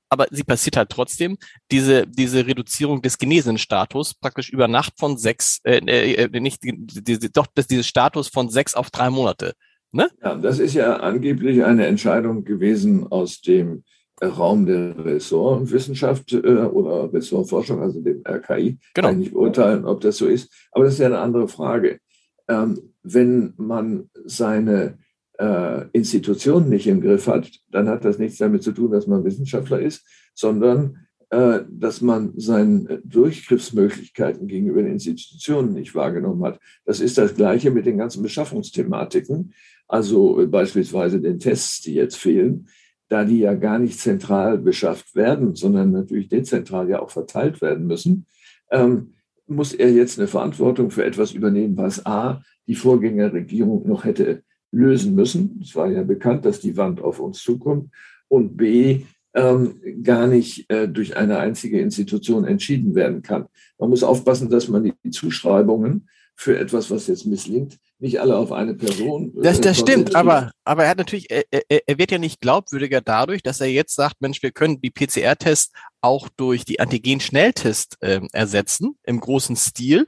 aber 0.10 0.28
sie 0.32 0.44
passiert 0.44 0.76
halt 0.76 0.90
trotzdem, 0.90 1.38
diese, 1.72 2.06
diese 2.06 2.46
Reduzierung 2.46 3.02
des 3.02 3.18
Genesenstatus 3.18 4.14
praktisch 4.14 4.50
über 4.50 4.68
Nacht 4.68 4.94
von 5.00 5.18
sechs, 5.18 5.62
äh, 5.64 5.78
äh, 5.78 6.24
äh 6.26 6.40
nicht, 6.42 6.64
die, 6.64 6.74
die, 6.78 7.32
doch 7.32 7.48
dieses 7.48 7.88
Status 7.88 8.28
von 8.28 8.50
sechs 8.50 8.76
auf 8.76 8.90
drei 8.90 9.10
Monate. 9.10 9.54
Ne? 9.94 10.10
Ja, 10.22 10.36
das 10.36 10.60
ist 10.60 10.74
ja 10.74 10.98
angeblich 10.98 11.64
eine 11.64 11.88
Entscheidung 11.88 12.44
gewesen 12.44 13.08
aus 13.10 13.40
dem 13.40 13.86
Raum 14.22 14.66
der 14.66 15.06
Ressortwissenschaft 15.06 16.34
äh, 16.34 16.38
oder 16.38 17.12
Ressortforschung, 17.14 17.82
also 17.82 18.02
dem 18.02 18.24
RKI. 18.28 18.78
Genau. 18.94 19.08
Kann 19.08 19.16
ich 19.16 19.26
nicht 19.28 19.34
beurteilen, 19.34 19.86
ob 19.86 20.02
das 20.02 20.18
so 20.18 20.26
ist. 20.28 20.52
Aber 20.72 20.86
das 20.86 20.94
ist 20.94 21.00
ja 21.00 21.08
eine 21.08 21.20
andere 21.20 21.48
Frage. 21.48 22.00
Ähm, 22.48 22.94
wenn 23.04 23.54
man 23.58 24.10
seine 24.26 24.98
äh, 25.40 25.86
Institutionen 25.92 26.70
nicht 26.70 26.88
im 26.88 27.02
Griff 27.02 27.28
hat, 27.28 27.50
dann 27.70 27.88
hat 27.88 28.06
das 28.06 28.18
nichts 28.18 28.38
damit 28.38 28.64
zu 28.64 28.72
tun, 28.72 28.92
dass 28.92 29.08
man 29.08 29.24
Wissenschaftler 29.24 29.80
ist, 29.80 30.06
sondern 30.34 31.08
äh, 31.30 31.60
dass 31.70 32.02
man 32.02 32.34
seine 32.38 33.02
Durchgriffsmöglichkeiten 33.04 34.48
gegenüber 34.48 34.82
den 34.82 34.94
Institutionen 34.94 35.74
nicht 35.74 35.94
wahrgenommen 35.94 36.44
hat. 36.44 36.60
Das 36.86 37.02
ist 37.02 37.18
das 37.18 37.36
Gleiche 37.36 37.70
mit 37.70 37.86
den 37.86 37.98
ganzen 37.98 38.24
Beschaffungsthematiken, 38.24 39.54
also 39.88 40.48
beispielsweise 40.50 41.22
den 41.22 41.40
Tests, 41.40 41.82
die 41.82 41.94
jetzt 41.94 42.18
fehlen, 42.18 42.68
da 43.10 43.24
die 43.24 43.40
ja 43.40 43.54
gar 43.54 43.80
nicht 43.80 44.00
zentral 44.00 44.58
beschafft 44.58 45.16
werden, 45.16 45.56
sondern 45.56 45.92
natürlich 45.92 46.30
dezentral 46.30 46.90
ja 46.90 47.02
auch 47.02 47.10
verteilt 47.10 47.62
werden 47.62 47.88
müssen. 47.88 48.26
Ähm, 48.72 49.14
muss 49.48 49.74
er 49.74 49.92
jetzt 49.92 50.20
eine 50.20 50.28
Verantwortung 50.28 50.92
für 50.92 51.06
etwas 51.06 51.32
übernehmen, 51.32 51.78
was 51.78 52.06
A, 52.06 52.42
die 52.68 52.76
Vorgängerregierung 52.76 53.88
noch 53.88 54.04
hätte 54.04 54.44
lösen 54.72 55.16
müssen. 55.16 55.60
Es 55.64 55.76
war 55.76 55.90
ja 55.90 56.04
bekannt, 56.04 56.46
dass 56.46 56.60
die 56.60 56.76
Wand 56.76 57.02
auf 57.02 57.20
uns 57.20 57.42
zukommt. 57.42 57.90
Und 58.28 58.58
B, 58.58 59.04
ähm, 59.34 59.76
gar 60.04 60.28
nicht 60.28 60.70
äh, 60.70 60.90
durch 60.90 61.16
eine 61.16 61.38
einzige 61.38 61.80
Institution 61.80 62.44
entschieden 62.44 62.96
werden 62.96 63.22
kann. 63.22 63.46
Man 63.78 63.90
muss 63.90 64.04
aufpassen, 64.04 64.50
dass 64.50 64.68
man 64.68 64.84
die 64.84 65.12
Zuschreibungen 65.12 66.10
für 66.36 66.58
etwas, 66.58 66.92
was 66.92 67.08
jetzt 67.08 67.26
misslingt, 67.26 67.78
nicht 68.00 68.20
alle 68.20 68.38
auf 68.38 68.51
eine 68.51 68.75
Person. 68.75 69.34
Äh, 69.38 69.42
das, 69.42 69.62
das 69.62 69.80
stimmt, 69.80 70.16
aber, 70.16 70.51
aber 70.63 70.84
er 70.84 70.89
hat 70.89 70.98
natürlich, 70.98 71.30
er, 71.30 71.44
er 71.50 71.98
wird 71.98 72.12
ja 72.12 72.18
nicht 72.18 72.42
glaubwürdiger 72.42 73.01
dadurch, 73.01 73.42
dass 73.42 73.62
er 73.62 73.68
jetzt 73.68 73.96
sagt, 73.96 74.22
Mensch, 74.22 74.42
wir 74.44 74.51
können 74.51 74.82
die 74.82 74.92
PCR-Tests 74.92 75.72
auch 76.01 76.30
durch 76.30 76.66
die 76.66 76.80
Antigen-Schnelltests 76.80 77.98
äh, 78.01 78.22
ersetzen 78.34 78.98
im 79.04 79.20
großen 79.20 79.56
Stil 79.56 80.06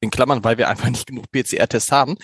in 0.00 0.10
Klammern, 0.10 0.44
weil 0.44 0.58
wir 0.58 0.68
einfach 0.68 0.90
nicht 0.90 1.06
genug 1.06 1.30
PCR-Tests 1.30 1.92
haben. 1.92 2.16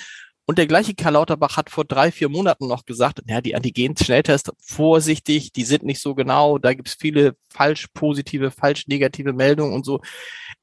Und 0.48 0.58
der 0.58 0.68
gleiche 0.68 0.94
Karl 0.94 1.14
Lauterbach 1.14 1.56
hat 1.56 1.70
vor 1.70 1.84
drei, 1.84 2.12
vier 2.12 2.28
Monaten 2.28 2.68
noch 2.68 2.84
gesagt, 2.84 3.20
ja, 3.26 3.40
die 3.40 3.56
Antigen-Schnelltests, 3.56 4.52
vorsichtig, 4.60 5.52
die 5.52 5.64
sind 5.64 5.82
nicht 5.82 6.00
so 6.00 6.14
genau, 6.14 6.58
da 6.58 6.72
gibt 6.72 6.86
es 6.86 6.94
viele 6.94 7.34
falsch 7.50 7.88
positive, 7.92 8.52
falsch 8.52 8.86
negative 8.86 9.32
Meldungen 9.32 9.74
und 9.74 9.84
so. 9.84 10.00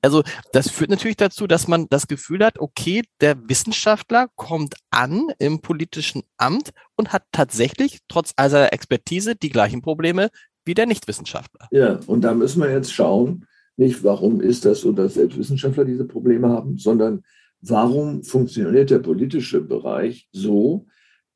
Also 0.02 0.24
das 0.54 0.70
führt 0.70 0.90
natürlich 0.90 1.18
dazu, 1.18 1.48
dass 1.48 1.68
man 1.68 1.88
das 1.90 2.08
Gefühl 2.08 2.46
hat, 2.46 2.60
okay, 2.60 3.04
der 3.20 3.38
Wissenschaftler 3.50 4.30
kommt 4.36 4.76
an 4.90 5.28
im 5.38 5.60
politischen 5.60 6.24
Amt 6.38 6.72
und 6.96 7.12
hat 7.12 7.24
tatsächlich 7.34 8.00
trotz 8.08 8.32
all 8.38 8.50
seiner 8.50 8.72
Expertise 8.72 9.36
die 9.36 9.50
gleichen 9.50 9.82
Probleme 9.82 10.30
wie 10.64 10.76
der 10.76 10.86
Nichtwissenschaftler. 10.86 11.68
Ja, 11.72 12.00
und 12.08 12.22
da 12.22 12.34
müssen 12.34 12.62
wir 12.62 12.72
jetzt 12.72 12.94
schauen, 12.94 13.46
nicht 13.76 14.02
warum 14.04 14.40
ist 14.40 14.64
das 14.64 14.82
so, 14.82 14.94
dass 14.94 15.16
selbst 15.16 15.38
Wissenschaftler 15.38 15.84
diese 15.84 16.06
Probleme 16.06 16.48
haben, 16.48 16.78
sondern 16.78 17.24
warum 17.66 18.24
funktioniert 18.24 18.90
der 18.90 19.00
politische 19.00 19.62
Bereich 19.62 20.28
so, 20.32 20.86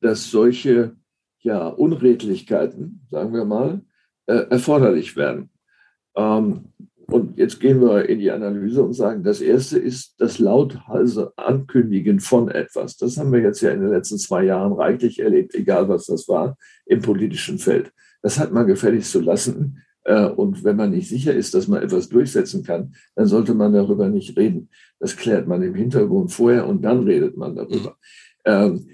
dass 0.00 0.30
solche 0.30 0.96
ja, 1.40 1.68
Unredlichkeiten, 1.68 3.06
sagen 3.10 3.32
wir 3.32 3.44
mal, 3.44 3.82
äh, 4.26 4.46
erforderlich 4.50 5.16
werden. 5.16 5.50
Ähm, 6.16 6.72
und 7.10 7.38
jetzt 7.38 7.58
gehen 7.58 7.80
wir 7.80 8.06
in 8.06 8.18
die 8.18 8.30
Analyse 8.30 8.82
und 8.82 8.92
sagen, 8.92 9.22
das 9.22 9.40
erste 9.40 9.78
ist 9.78 10.16
das 10.18 10.38
lauthals 10.38 11.18
Ankündigen 11.36 12.20
von 12.20 12.50
etwas. 12.50 12.98
Das 12.98 13.16
haben 13.16 13.32
wir 13.32 13.40
jetzt 13.40 13.62
ja 13.62 13.70
in 13.70 13.80
den 13.80 13.88
letzten 13.88 14.18
zwei 14.18 14.44
Jahren 14.44 14.74
reichlich 14.74 15.20
erlebt, 15.20 15.54
egal 15.54 15.88
was 15.88 16.04
das 16.04 16.28
war, 16.28 16.58
im 16.84 17.00
politischen 17.00 17.58
Feld. 17.58 17.92
Das 18.20 18.38
hat 18.38 18.52
man 18.52 18.66
gefälligst 18.66 19.12
zu 19.12 19.20
lassen. 19.20 19.82
Äh, 20.08 20.24
und 20.24 20.64
wenn 20.64 20.76
man 20.76 20.90
nicht 20.90 21.08
sicher 21.08 21.34
ist, 21.34 21.52
dass 21.54 21.68
man 21.68 21.82
etwas 21.82 22.08
durchsetzen 22.08 22.64
kann, 22.64 22.94
dann 23.14 23.26
sollte 23.26 23.52
man 23.52 23.74
darüber 23.74 24.08
nicht 24.08 24.38
reden. 24.38 24.70
Das 24.98 25.16
klärt 25.16 25.46
man 25.46 25.62
im 25.62 25.74
Hintergrund 25.74 26.32
vorher 26.32 26.66
und 26.66 26.82
dann 26.82 27.04
redet 27.04 27.36
man 27.36 27.54
darüber. 27.54 27.96
Mhm. 28.46 28.86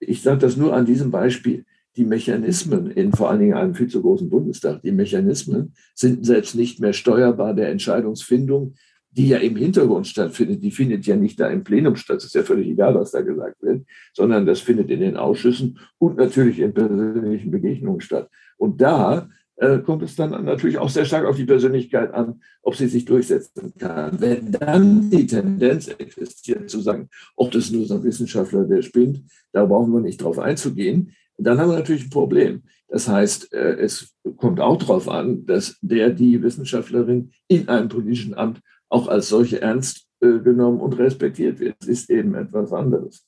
Ich 0.00 0.22
sage 0.22 0.38
das 0.38 0.56
nur 0.56 0.72
an 0.72 0.86
diesem 0.86 1.10
Beispiel. 1.10 1.66
Die 1.96 2.06
Mechanismen 2.06 2.90
in 2.90 3.12
vor 3.12 3.30
allen 3.30 3.40
Dingen 3.40 3.54
einem 3.54 3.74
viel 3.74 3.88
zu 3.88 4.00
großen 4.00 4.30
Bundestag, 4.30 4.80
die 4.82 4.92
Mechanismen 4.92 5.74
sind 5.94 6.24
selbst 6.24 6.54
nicht 6.54 6.80
mehr 6.80 6.94
steuerbar 6.94 7.52
der 7.52 7.68
Entscheidungsfindung, 7.68 8.74
die 9.10 9.28
ja 9.28 9.38
im 9.38 9.56
Hintergrund 9.56 10.06
stattfindet. 10.06 10.62
Die 10.62 10.70
findet 10.70 11.06
ja 11.06 11.16
nicht 11.16 11.38
da 11.38 11.48
im 11.48 11.64
Plenum 11.64 11.96
statt. 11.96 12.18
Es 12.18 12.26
ist 12.26 12.34
ja 12.34 12.42
völlig 12.42 12.68
egal, 12.68 12.94
was 12.94 13.10
da 13.10 13.20
gesagt 13.20 13.62
wird, 13.62 13.84
sondern 14.14 14.46
das 14.46 14.60
findet 14.60 14.90
in 14.90 15.00
den 15.00 15.16
Ausschüssen 15.16 15.78
und 15.98 16.16
natürlich 16.16 16.60
in 16.60 16.72
persönlichen 16.72 17.50
Begegnungen 17.50 18.00
statt. 18.00 18.30
Und 18.56 18.80
da 18.80 19.28
äh, 19.56 19.78
kommt 19.78 20.02
es 20.02 20.16
dann 20.16 20.44
natürlich 20.44 20.78
auch 20.78 20.88
sehr 20.88 21.04
stark 21.04 21.24
auf 21.24 21.36
die 21.36 21.44
Persönlichkeit 21.44 22.12
an, 22.12 22.40
ob 22.62 22.76
sie 22.76 22.88
sich 22.88 23.04
durchsetzen 23.04 23.72
kann. 23.78 24.20
Wenn 24.20 24.52
dann 24.52 25.10
die 25.10 25.26
Tendenz 25.26 25.88
existiert 25.88 26.68
zu 26.68 26.80
sagen, 26.80 27.08
ob 27.36 27.50
das 27.52 27.70
nur 27.70 27.86
so 27.86 27.94
ein 27.94 28.04
Wissenschaftler, 28.04 28.64
der 28.64 28.82
spinnt, 28.82 29.22
da 29.52 29.64
brauchen 29.64 29.92
wir 29.92 30.00
nicht 30.00 30.22
drauf 30.22 30.38
einzugehen, 30.38 31.14
dann 31.38 31.58
haben 31.58 31.70
wir 31.70 31.78
natürlich 31.78 32.04
ein 32.04 32.10
Problem. 32.10 32.62
Das 32.88 33.08
heißt, 33.08 33.52
äh, 33.52 33.76
es 33.78 34.14
kommt 34.36 34.60
auch 34.60 34.76
darauf 34.76 35.08
an, 35.08 35.44
dass 35.46 35.76
der, 35.80 36.10
die 36.10 36.42
Wissenschaftlerin 36.42 37.32
in 37.48 37.68
einem 37.68 37.88
politischen 37.88 38.34
Amt 38.34 38.60
auch 38.88 39.08
als 39.08 39.28
solche 39.28 39.60
ernst 39.60 40.06
äh, 40.20 40.38
genommen 40.38 40.80
und 40.80 40.98
respektiert 40.98 41.58
wird. 41.58 41.76
Das 41.80 41.88
ist 41.88 42.10
eben 42.10 42.34
etwas 42.34 42.72
anderes. 42.72 43.26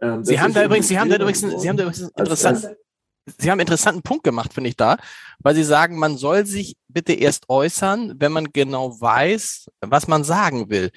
Ähm, 0.00 0.24
Sie 0.24 0.40
haben 0.40 0.54
da 0.54 0.64
übrigens, 0.64 0.88
Sie 0.88 0.98
haben 0.98 1.10
da 1.10 1.16
übrigens, 1.16 1.40
Sie 1.40 1.68
haben 1.68 1.76
da 1.76 1.84
übrigens 1.84 2.10
interessant, 2.16 2.76
Sie 3.24 3.50
haben 3.50 3.58
einen 3.58 3.66
interessanten 3.66 4.02
Punkt 4.02 4.24
gemacht, 4.24 4.52
finde 4.52 4.70
ich 4.70 4.76
da, 4.76 4.96
weil 5.38 5.54
Sie 5.54 5.64
sagen, 5.64 5.98
man 5.98 6.16
soll 6.16 6.44
sich 6.44 6.76
bitte 6.88 7.12
erst 7.12 7.48
äußern, 7.48 8.14
wenn 8.18 8.32
man 8.32 8.52
genau 8.52 9.00
weiß, 9.00 9.70
was 9.80 10.08
man 10.08 10.24
sagen 10.24 10.70
will. 10.70 10.90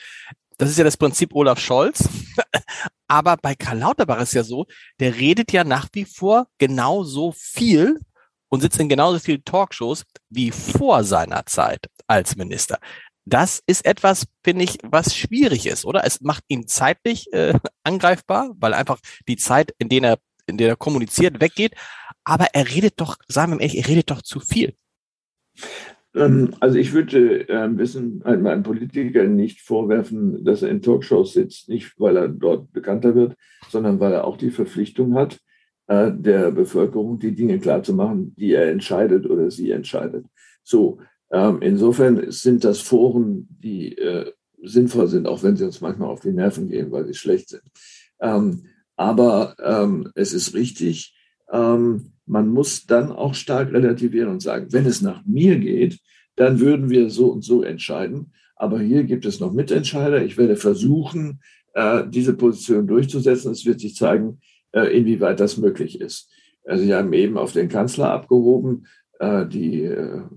Das 0.57 0.69
ist 0.69 0.77
ja 0.77 0.83
das 0.83 0.97
Prinzip 0.97 1.35
Olaf 1.35 1.59
Scholz. 1.59 2.07
Aber 3.07 3.37
bei 3.37 3.55
Karl 3.55 3.79
Lauterbach 3.79 4.21
ist 4.21 4.33
ja 4.33 4.43
so, 4.43 4.65
der 4.99 5.15
redet 5.15 5.51
ja 5.51 5.63
nach 5.63 5.87
wie 5.93 6.05
vor 6.05 6.47
genauso 6.57 7.33
viel 7.37 7.99
und 8.49 8.61
sitzt 8.61 8.79
in 8.79 8.89
genauso 8.89 9.19
vielen 9.19 9.43
Talkshows 9.43 10.03
wie 10.29 10.51
vor 10.51 11.03
seiner 11.03 11.45
Zeit 11.45 11.87
als 12.07 12.35
Minister. 12.35 12.79
Das 13.25 13.61
ist 13.65 13.85
etwas, 13.85 14.25
finde 14.43 14.63
ich, 14.63 14.77
was 14.83 15.15
schwierig 15.15 15.65
ist, 15.65 15.83
oder? 15.83 16.05
Es 16.05 16.21
macht 16.21 16.43
ihn 16.47 16.67
zeitlich 16.67 17.31
äh, 17.33 17.53
angreifbar, 17.83 18.51
weil 18.57 18.73
einfach 18.73 18.99
die 19.27 19.37
Zeit, 19.37 19.73
in 19.77 19.89
der 19.89 20.01
er, 20.01 20.19
in 20.47 20.57
der 20.57 20.69
er 20.69 20.75
kommuniziert, 20.75 21.41
weggeht 21.41 21.75
aber 22.25 22.47
er 22.53 22.69
redet 22.69 22.95
doch, 22.97 23.17
sagen 23.27 23.51
wir 23.51 23.55
mal 23.55 23.61
ehrlich, 23.61 23.77
er 23.77 23.87
redet 23.87 24.11
doch 24.11 24.21
zu 24.21 24.39
viel. 24.39 24.73
Ähm, 26.15 26.55
also 26.59 26.77
ich 26.77 26.93
würde 26.93 27.47
äh, 27.47 27.77
wissen, 27.77 28.23
einem 28.23 28.63
Politiker 28.63 29.23
nicht 29.25 29.61
vorwerfen, 29.61 30.43
dass 30.43 30.63
er 30.63 30.69
in 30.69 30.81
Talkshows 30.81 31.33
sitzt, 31.33 31.69
nicht 31.69 31.93
weil 31.99 32.17
er 32.17 32.29
dort 32.29 32.71
bekannter 32.71 33.15
wird, 33.15 33.35
sondern 33.69 33.99
weil 33.99 34.13
er 34.13 34.25
auch 34.25 34.37
die 34.37 34.49
Verpflichtung 34.49 35.15
hat, 35.15 35.39
äh, 35.87 36.11
der 36.11 36.51
Bevölkerung 36.51 37.19
die 37.19 37.35
Dinge 37.35 37.59
klarzumachen, 37.59 38.33
die 38.35 38.53
er 38.53 38.71
entscheidet 38.71 39.29
oder 39.29 39.51
sie 39.51 39.71
entscheidet. 39.71 40.25
So, 40.63 40.99
ähm, 41.31 41.59
insofern 41.61 42.31
sind 42.31 42.63
das 42.63 42.79
Foren, 42.79 43.47
die 43.49 43.97
äh, 43.97 44.31
sinnvoll 44.63 45.07
sind, 45.07 45.27
auch 45.27 45.43
wenn 45.43 45.57
sie 45.57 45.65
uns 45.65 45.81
manchmal 45.81 46.09
auf 46.09 46.21
die 46.21 46.31
Nerven 46.31 46.69
gehen, 46.69 46.91
weil 46.91 47.05
sie 47.05 47.13
schlecht 47.13 47.49
sind. 47.49 47.63
Ähm, 48.19 48.65
aber 48.97 49.55
es 50.15 50.31
ist 50.31 50.53
richtig, 50.53 51.13
ähm, 51.51 52.11
man 52.25 52.47
muss 52.49 52.85
dann 52.85 53.11
auch 53.11 53.35
stark 53.35 53.71
relativieren 53.71 54.29
und 54.29 54.41
sagen, 54.41 54.67
wenn 54.71 54.85
es 54.85 55.01
nach 55.01 55.23
mir 55.25 55.57
geht, 55.57 55.99
dann 56.35 56.59
würden 56.59 56.89
wir 56.89 57.09
so 57.09 57.27
und 57.27 57.43
so 57.43 57.63
entscheiden. 57.63 58.33
Aber 58.55 58.79
hier 58.79 59.03
gibt 59.03 59.25
es 59.25 59.39
noch 59.39 59.53
Mitentscheider. 59.53 60.23
Ich 60.23 60.37
werde 60.37 60.55
versuchen, 60.55 61.39
äh, 61.73 62.03
diese 62.07 62.33
Position 62.33 62.87
durchzusetzen. 62.87 63.51
Es 63.51 63.65
wird 63.65 63.79
sich 63.79 63.95
zeigen, 63.95 64.39
äh, 64.71 64.97
inwieweit 64.97 65.39
das 65.39 65.57
möglich 65.57 65.99
ist. 66.01 66.31
Also 66.63 66.83
Sie 66.83 66.95
haben 66.95 67.13
eben 67.13 67.37
auf 67.37 67.51
den 67.51 67.69
Kanzler 67.69 68.11
abgehoben, 68.11 68.87
äh, 69.19 69.45
die 69.45 69.89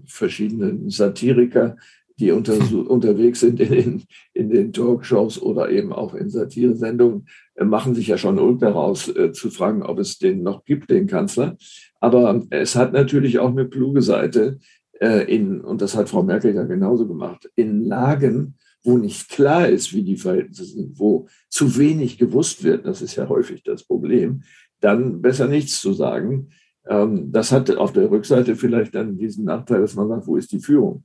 verschiedenen 0.04 0.90
Satiriker, 0.90 1.76
die 2.18 2.32
unter, 2.32 2.54
unterwegs 2.88 3.40
sind 3.40 3.60
in 3.60 3.70
den, 3.70 4.04
in 4.34 4.50
den 4.50 4.72
Talkshows 4.72 5.40
oder 5.40 5.70
eben 5.70 5.92
auch 5.92 6.14
in 6.14 6.30
Satiresendungen, 6.30 7.26
machen 7.60 7.94
sich 7.94 8.08
ja 8.08 8.18
schon 8.18 8.38
Ulk 8.38 8.60
daraus, 8.60 9.08
äh, 9.08 9.32
zu 9.32 9.50
fragen, 9.50 9.82
ob 9.82 9.98
es 9.98 10.18
den 10.18 10.42
noch 10.42 10.64
gibt, 10.64 10.90
den 10.90 11.06
Kanzler. 11.06 11.56
Aber 12.00 12.42
es 12.50 12.76
hat 12.76 12.92
natürlich 12.92 13.38
auch 13.38 13.50
eine 13.50 13.68
kluge 13.68 14.02
Seite, 14.02 14.58
äh, 15.00 15.32
in, 15.34 15.60
und 15.60 15.80
das 15.80 15.96
hat 15.96 16.08
Frau 16.08 16.22
Merkel 16.22 16.54
ja 16.54 16.64
genauso 16.64 17.06
gemacht, 17.06 17.50
in 17.54 17.86
Lagen, 17.86 18.56
wo 18.82 18.96
nicht 18.96 19.28
klar 19.28 19.68
ist, 19.68 19.92
wie 19.92 20.02
die 20.02 20.16
Verhältnisse 20.16 20.64
sind, 20.64 20.98
wo 20.98 21.26
zu 21.48 21.76
wenig 21.78 22.18
gewusst 22.18 22.62
wird, 22.64 22.86
das 22.86 23.02
ist 23.02 23.16
ja 23.16 23.28
häufig 23.28 23.62
das 23.62 23.84
Problem, 23.84 24.42
dann 24.80 25.20
besser 25.20 25.48
nichts 25.48 25.80
zu 25.80 25.92
sagen. 25.92 26.50
Ähm, 26.88 27.30
das 27.32 27.52
hat 27.52 27.70
auf 27.76 27.92
der 27.92 28.10
Rückseite 28.10 28.56
vielleicht 28.56 28.94
dann 28.94 29.18
diesen 29.18 29.44
Nachteil, 29.44 29.80
dass 29.80 29.94
man 29.94 30.08
sagt, 30.08 30.26
wo 30.26 30.36
ist 30.36 30.52
die 30.52 30.60
Führung? 30.60 31.04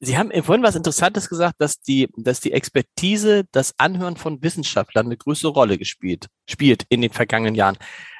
Sie 0.00 0.16
haben 0.16 0.30
vorhin 0.42 0.62
was 0.62 0.76
Interessantes 0.76 1.28
gesagt, 1.28 1.56
dass 1.58 1.80
die, 1.80 2.08
dass 2.16 2.40
die 2.40 2.52
Expertise, 2.52 3.44
das 3.52 3.74
Anhören 3.78 4.16
von 4.16 4.42
Wissenschaftlern 4.42 5.06
eine 5.06 5.16
größere 5.16 5.52
Rolle 5.52 5.78
gespielt, 5.78 6.28
spielt 6.48 6.86
in 6.88 7.02
den 7.02 7.12
vergangenen 7.12 7.54
Jahren. 7.54 7.76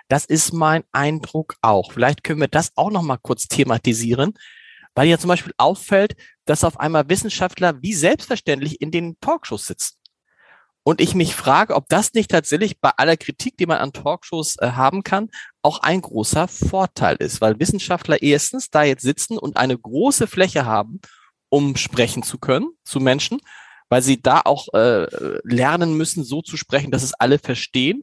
Das 0.09 0.27
ist 0.27 0.53
mein 0.53 0.85
Eindruck 0.93 1.57
auch. 1.63 1.93
Vielleicht 1.93 2.25
können 2.25 2.41
wir 2.41 2.49
das 2.49 2.73
auch 2.77 2.91
noch 2.91 3.03
mal 3.03 3.17
kurz 3.17 3.49
thematisieren, 3.49 4.35
weil 4.95 5.09
ja 5.09 5.19
zum 5.19 5.29
Beispiel 5.29 5.55
auffällt, 5.57 6.17
dass 6.45 6.65
auf 6.65 6.79
einmal 6.79 7.09
Wissenschaftler 7.09 7.81
wie 7.83 7.95
selbstverständlich 7.95 8.81
in 8.81 8.91
den 8.91 9.19
Talkshows 9.21 9.67
sitzen. 9.67 9.97
Und 10.87 11.01
ich 11.01 11.15
mich 11.15 11.35
frage, 11.35 11.75
ob 11.75 11.89
das 11.89 12.13
nicht 12.13 12.31
tatsächlich 12.31 12.79
bei 12.79 12.91
aller 12.99 13.17
Kritik, 13.17 13.57
die 13.57 13.65
man 13.65 13.79
an 13.79 13.95
Talkshows 13.95 14.57
äh, 14.59 14.73
haben 14.73 15.03
kann, 15.03 15.31
auch 15.63 15.79
ein 15.79 16.03
großer 16.03 16.47
Vorteil 16.47 17.17
ist, 17.17 17.41
weil 17.41 17.59
Wissenschaftler 17.59 18.21
erstens 18.21 18.69
da 18.69 18.83
jetzt 18.83 19.01
sitzen 19.01 19.39
und 19.39 19.57
eine 19.57 19.79
große 19.79 20.27
Fläche 20.27 20.67
haben, 20.67 21.01
um 21.55 21.77
sprechen 21.77 22.25
zu 22.25 22.39
können 22.39 22.71
zu 22.83 22.99
Menschen, 22.99 23.39
weil 23.89 24.03
sie 24.03 24.21
da 24.21 24.41
auch 24.45 24.75
äh, 24.75 25.07
lernen 25.45 25.97
müssen, 25.97 26.25
so 26.25 26.43
zu 26.43 26.57
sprechen, 26.57 26.91
dass 26.91 27.05
es 27.05 27.15
alle 27.15 27.39
verstehen. 27.39 28.03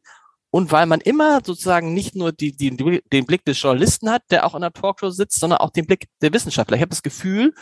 Und 0.52 0.72
weil 0.72 0.86
man 0.86 1.02
immer 1.02 1.42
sozusagen 1.44 1.94
nicht 1.94 2.16
nur 2.16 2.32
die, 2.32 2.56
die, 2.56 3.02
den 3.12 3.26
Blick 3.26 3.44
des 3.44 3.62
Journalisten 3.62 4.10
hat, 4.10 4.24
der 4.32 4.46
auch 4.46 4.56
in 4.56 4.62
der 4.62 4.72
Talkshow 4.72 5.10
sitzt, 5.10 5.38
sondern 5.38 5.60
auch 5.60 5.70
den 5.70 5.86
Blick 5.86 6.08
der 6.22 6.32
Wissenschaftler. 6.32 6.78
Ich 6.78 6.82
habe 6.82 6.92
das 6.92 7.04
Gefühl, 7.04 7.54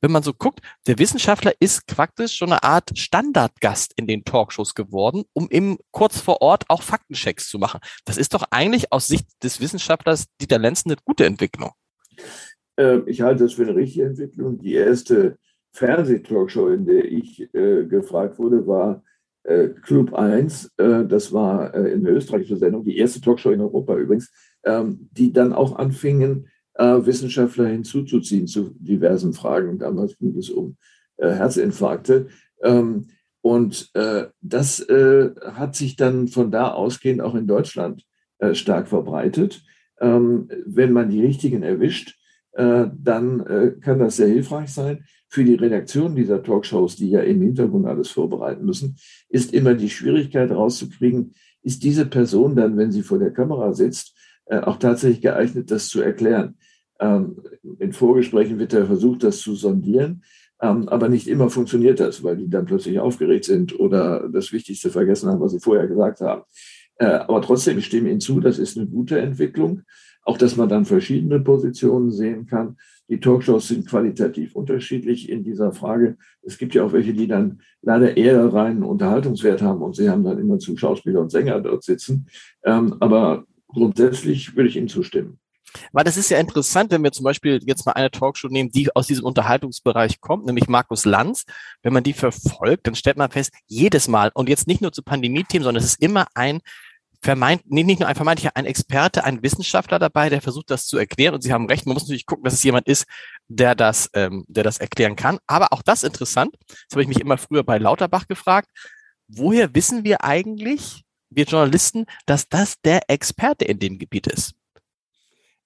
wenn 0.00 0.10
man 0.10 0.22
so 0.22 0.32
guckt, 0.32 0.60
der 0.86 0.98
Wissenschaftler 0.98 1.52
ist 1.60 1.86
praktisch 1.86 2.34
schon 2.34 2.52
eine 2.52 2.62
Art 2.62 2.98
Standardgast 2.98 3.92
in 3.96 4.06
den 4.06 4.24
Talkshows 4.24 4.74
geworden, 4.74 5.24
um 5.34 5.50
eben 5.50 5.76
kurz 5.90 6.18
vor 6.18 6.40
Ort 6.40 6.64
auch 6.68 6.82
Faktenchecks 6.82 7.50
zu 7.50 7.58
machen. 7.58 7.80
Das 8.06 8.16
ist 8.16 8.32
doch 8.32 8.44
eigentlich 8.50 8.90
aus 8.90 9.06
Sicht 9.06 9.26
des 9.42 9.60
Wissenschaftlers 9.60 10.26
Dieter 10.40 10.58
Lenzen 10.58 10.90
eine 10.90 11.00
gute 11.04 11.26
Entwicklung. 11.26 11.72
Äh, 12.76 13.00
ich 13.06 13.20
halte 13.22 13.44
das 13.44 13.54
für 13.54 13.62
eine 13.62 13.76
richtige 13.76 14.06
Entwicklung. 14.06 14.58
Die 14.58 14.74
erste 14.74 15.38
Fernsehtalkshow, 15.72 16.68
in 16.68 16.86
der 16.86 17.04
ich 17.04 17.52
äh, 17.54 17.84
gefragt 17.84 18.38
wurde, 18.38 18.66
war 18.66 19.02
äh, 19.44 19.68
Club 19.68 20.14
1. 20.14 20.72
das 20.76 21.32
war 21.32 21.72
eine 21.72 22.10
österreichische 22.10 22.56
Sendung, 22.56 22.84
die 22.84 22.98
erste 22.98 23.20
Talkshow 23.20 23.50
in 23.50 23.60
Europa 23.60 23.96
übrigens, 23.96 24.32
ähm, 24.64 25.08
die 25.12 25.32
dann 25.32 25.52
auch 25.52 25.76
anfingen, 25.76 26.48
Wissenschaftler 26.78 27.68
hinzuzuziehen 27.68 28.46
zu 28.46 28.74
diversen 28.78 29.32
Fragen. 29.32 29.78
Damals 29.78 30.18
ging 30.18 30.36
es 30.36 30.50
um 30.50 30.76
Herzinfarkte. 31.18 32.26
Ähm, 32.62 33.06
Und 33.40 33.90
äh, 33.94 34.26
das 34.42 34.80
äh, 34.80 35.30
hat 35.40 35.76
sich 35.76 35.94
dann 35.94 36.26
von 36.26 36.50
da 36.50 36.72
ausgehend 36.72 37.22
auch 37.22 37.36
in 37.36 37.46
Deutschland 37.46 38.04
äh, 38.40 38.54
stark 38.54 38.88
verbreitet. 38.88 39.62
Ähm, 40.00 40.48
wenn 40.66 40.92
man 40.92 41.08
die 41.08 41.24
richtigen 41.24 41.62
erwischt, 41.62 42.08
äh, 42.08 42.15
dann 42.62 43.40
äh, 43.46 43.72
kann 43.80 43.98
das 43.98 44.16
sehr 44.16 44.28
hilfreich 44.28 44.72
sein. 44.72 45.04
Für 45.28 45.44
die 45.44 45.56
Redaktion 45.56 46.14
dieser 46.14 46.42
Talkshows, 46.42 46.96
die 46.96 47.10
ja 47.10 47.20
im 47.20 47.42
Hintergrund 47.42 47.86
alles 47.86 48.08
vorbereiten 48.08 48.64
müssen, 48.64 48.96
ist 49.28 49.52
immer 49.52 49.74
die 49.74 49.90
Schwierigkeit 49.90 50.50
rauszukriegen, 50.50 51.32
ist 51.62 51.82
diese 51.82 52.06
Person 52.06 52.56
dann, 52.56 52.76
wenn 52.76 52.92
sie 52.92 53.02
vor 53.02 53.18
der 53.18 53.32
Kamera 53.32 53.72
sitzt, 53.74 54.16
äh, 54.46 54.60
auch 54.60 54.78
tatsächlich 54.78 55.20
geeignet, 55.20 55.70
das 55.70 55.88
zu 55.88 56.00
erklären. 56.00 56.56
Ähm, 57.00 57.42
in 57.78 57.92
Vorgesprächen 57.92 58.58
wird 58.58 58.72
ja 58.72 58.86
versucht, 58.86 59.24
das 59.24 59.40
zu 59.40 59.54
sondieren. 59.54 60.22
Ähm, 60.62 60.88
aber 60.88 61.08
nicht 61.08 61.28
immer 61.28 61.50
funktioniert 61.50 62.00
das, 62.00 62.22
weil 62.22 62.36
die 62.36 62.48
dann 62.48 62.64
plötzlich 62.64 62.98
aufgeregt 62.98 63.44
sind 63.44 63.78
oder 63.78 64.28
das 64.32 64.52
Wichtigste 64.52 64.90
vergessen 64.90 65.28
haben, 65.28 65.40
was 65.40 65.52
sie 65.52 65.60
vorher 65.60 65.86
gesagt 65.86 66.20
haben. 66.20 66.42
Äh, 66.98 67.06
aber 67.06 67.42
trotzdem, 67.42 67.78
ich 67.78 67.86
stimme 67.86 68.10
Ihnen 68.10 68.20
zu, 68.20 68.40
das 68.40 68.58
ist 68.58 68.78
eine 68.78 68.86
gute 68.86 69.18
Entwicklung. 69.18 69.82
Auch, 70.26 70.38
dass 70.38 70.56
man 70.56 70.68
dann 70.68 70.84
verschiedene 70.84 71.38
Positionen 71.38 72.10
sehen 72.10 72.46
kann. 72.46 72.76
Die 73.08 73.20
Talkshows 73.20 73.68
sind 73.68 73.86
qualitativ 73.86 74.56
unterschiedlich 74.56 75.28
in 75.28 75.44
dieser 75.44 75.70
Frage. 75.70 76.16
Es 76.42 76.58
gibt 76.58 76.74
ja 76.74 76.82
auch 76.84 76.92
welche, 76.92 77.14
die 77.14 77.28
dann 77.28 77.60
leider 77.80 78.16
eher 78.16 78.52
reinen 78.52 78.82
Unterhaltungswert 78.82 79.62
haben 79.62 79.82
und 79.82 79.94
sie 79.94 80.10
haben 80.10 80.24
dann 80.24 80.40
immer 80.40 80.58
zu 80.58 80.76
Schauspieler 80.76 81.20
und 81.20 81.30
Sänger 81.30 81.60
dort 81.60 81.84
sitzen. 81.84 82.26
Ähm, 82.64 82.96
aber 82.98 83.44
grundsätzlich 83.68 84.56
würde 84.56 84.68
ich 84.68 84.76
Ihnen 84.76 84.88
zustimmen. 84.88 85.38
Weil 85.92 86.04
das 86.04 86.16
ist 86.16 86.30
ja 86.30 86.38
interessant, 86.38 86.90
wenn 86.90 87.04
wir 87.04 87.12
zum 87.12 87.24
Beispiel 87.24 87.60
jetzt 87.64 87.86
mal 87.86 87.92
eine 87.92 88.10
Talkshow 88.10 88.48
nehmen, 88.48 88.70
die 88.70 88.94
aus 88.96 89.06
diesem 89.06 89.24
Unterhaltungsbereich 89.24 90.20
kommt, 90.20 90.46
nämlich 90.46 90.68
Markus 90.68 91.04
Lanz. 91.04 91.44
Wenn 91.82 91.92
man 91.92 92.02
die 92.02 92.14
verfolgt, 92.14 92.86
dann 92.86 92.94
stellt 92.94 93.16
man 93.16 93.30
fest, 93.30 93.52
jedes 93.66 94.08
Mal, 94.08 94.30
und 94.34 94.48
jetzt 94.48 94.66
nicht 94.66 94.80
nur 94.80 94.92
zu 94.92 95.02
Pandemie-Themen, 95.02 95.64
sondern 95.64 95.82
es 95.82 95.90
ist 95.90 96.02
immer 96.02 96.26
ein 96.34 96.60
vermeint, 97.26 97.62
nee, 97.66 97.82
nicht 97.82 97.98
nur 97.98 98.08
ein 98.08 98.14
vermeintlicher, 98.14 98.52
ein 98.54 98.66
Experte, 98.66 99.24
ein 99.24 99.42
Wissenschaftler 99.42 99.98
dabei, 99.98 100.30
der 100.30 100.40
versucht, 100.40 100.70
das 100.70 100.86
zu 100.86 100.96
erklären. 100.96 101.34
Und 101.34 101.42
Sie 101.42 101.52
haben 101.52 101.66
recht, 101.66 101.84
man 101.84 101.94
muss 101.94 102.04
natürlich 102.04 102.24
gucken, 102.24 102.44
dass 102.44 102.54
es 102.54 102.62
jemand 102.62 102.86
ist, 102.86 103.04
der 103.48 103.74
das, 103.74 104.08
ähm, 104.14 104.44
der 104.46 104.62
das 104.62 104.78
erklären 104.78 105.16
kann. 105.16 105.38
Aber 105.48 105.72
auch 105.72 105.82
das 105.82 106.04
interessant, 106.04 106.56
das 106.68 106.92
habe 106.92 107.02
ich 107.02 107.08
mich 107.08 107.20
immer 107.20 107.36
früher 107.36 107.64
bei 107.64 107.78
Lauterbach 107.78 108.28
gefragt, 108.28 108.68
woher 109.26 109.74
wissen 109.74 110.04
wir 110.04 110.22
eigentlich, 110.22 111.02
wir 111.28 111.44
Journalisten, 111.44 112.06
dass 112.26 112.48
das 112.48 112.80
der 112.84 113.00
Experte 113.10 113.64
in 113.64 113.80
dem 113.80 113.98
Gebiet 113.98 114.28
ist? 114.28 114.54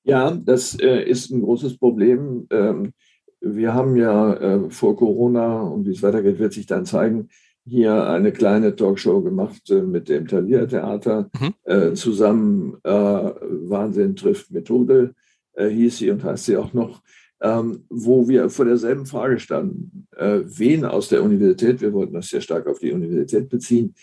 Ja, 0.03 0.31
das 0.31 0.79
äh, 0.81 1.03
ist 1.03 1.31
ein 1.31 1.43
großes 1.43 1.77
Problem. 1.77 2.47
Ähm, 2.51 2.95
wir 3.43 3.75
haben 3.75 3.97
ja 3.97 4.33
äh, 4.33 4.71
vor 4.71 4.97
Corona, 4.97 5.61
und 5.61 5.87
wie 5.87 5.91
es 5.91 6.03
weitergeht, 6.03 6.39
wird 6.39 6.55
sich 6.55 6.65
dann 6.65 6.87
zeigen, 6.87 7.29
hier 7.71 8.09
eine 8.09 8.33
kleine 8.33 8.75
Talkshow 8.75 9.23
gemacht 9.23 9.71
äh, 9.71 9.83
mit 9.83 10.09
dem 10.09 10.27
Thalia 10.27 10.67
Theater 10.67 11.31
mhm. 11.41 11.55
Äh, 11.65 11.93
zusammen. 11.95 12.77
Äh, 12.83 12.91
Wahnsinn 12.91 14.17
trifft 14.17 14.51
Methode 14.51 15.15
äh, 15.55 15.69
hieß 15.69 15.99
sie 15.99 16.11
und 16.11 16.25
heißt 16.25 16.47
sie 16.47 16.57
auch 16.57 16.73
noch. 16.73 17.03
Ähm, 17.43 17.85
wo 17.89 18.29
wir 18.29 18.51
vor 18.51 18.67
derselben 18.67 19.07
Frage 19.07 19.39
standen, 19.39 20.07
wen 20.13 20.85
aus 20.85 21.09
der 21.09 21.23
Universität, 21.23 21.81
wir 21.81 21.95
wollten 21.95 22.13
das 22.13 22.29
sehr 22.29 22.43
stark 22.43 22.67
auf 22.67 22.81
die 22.81 22.93
Universität 22.93 23.49
beziehen, 23.49 23.95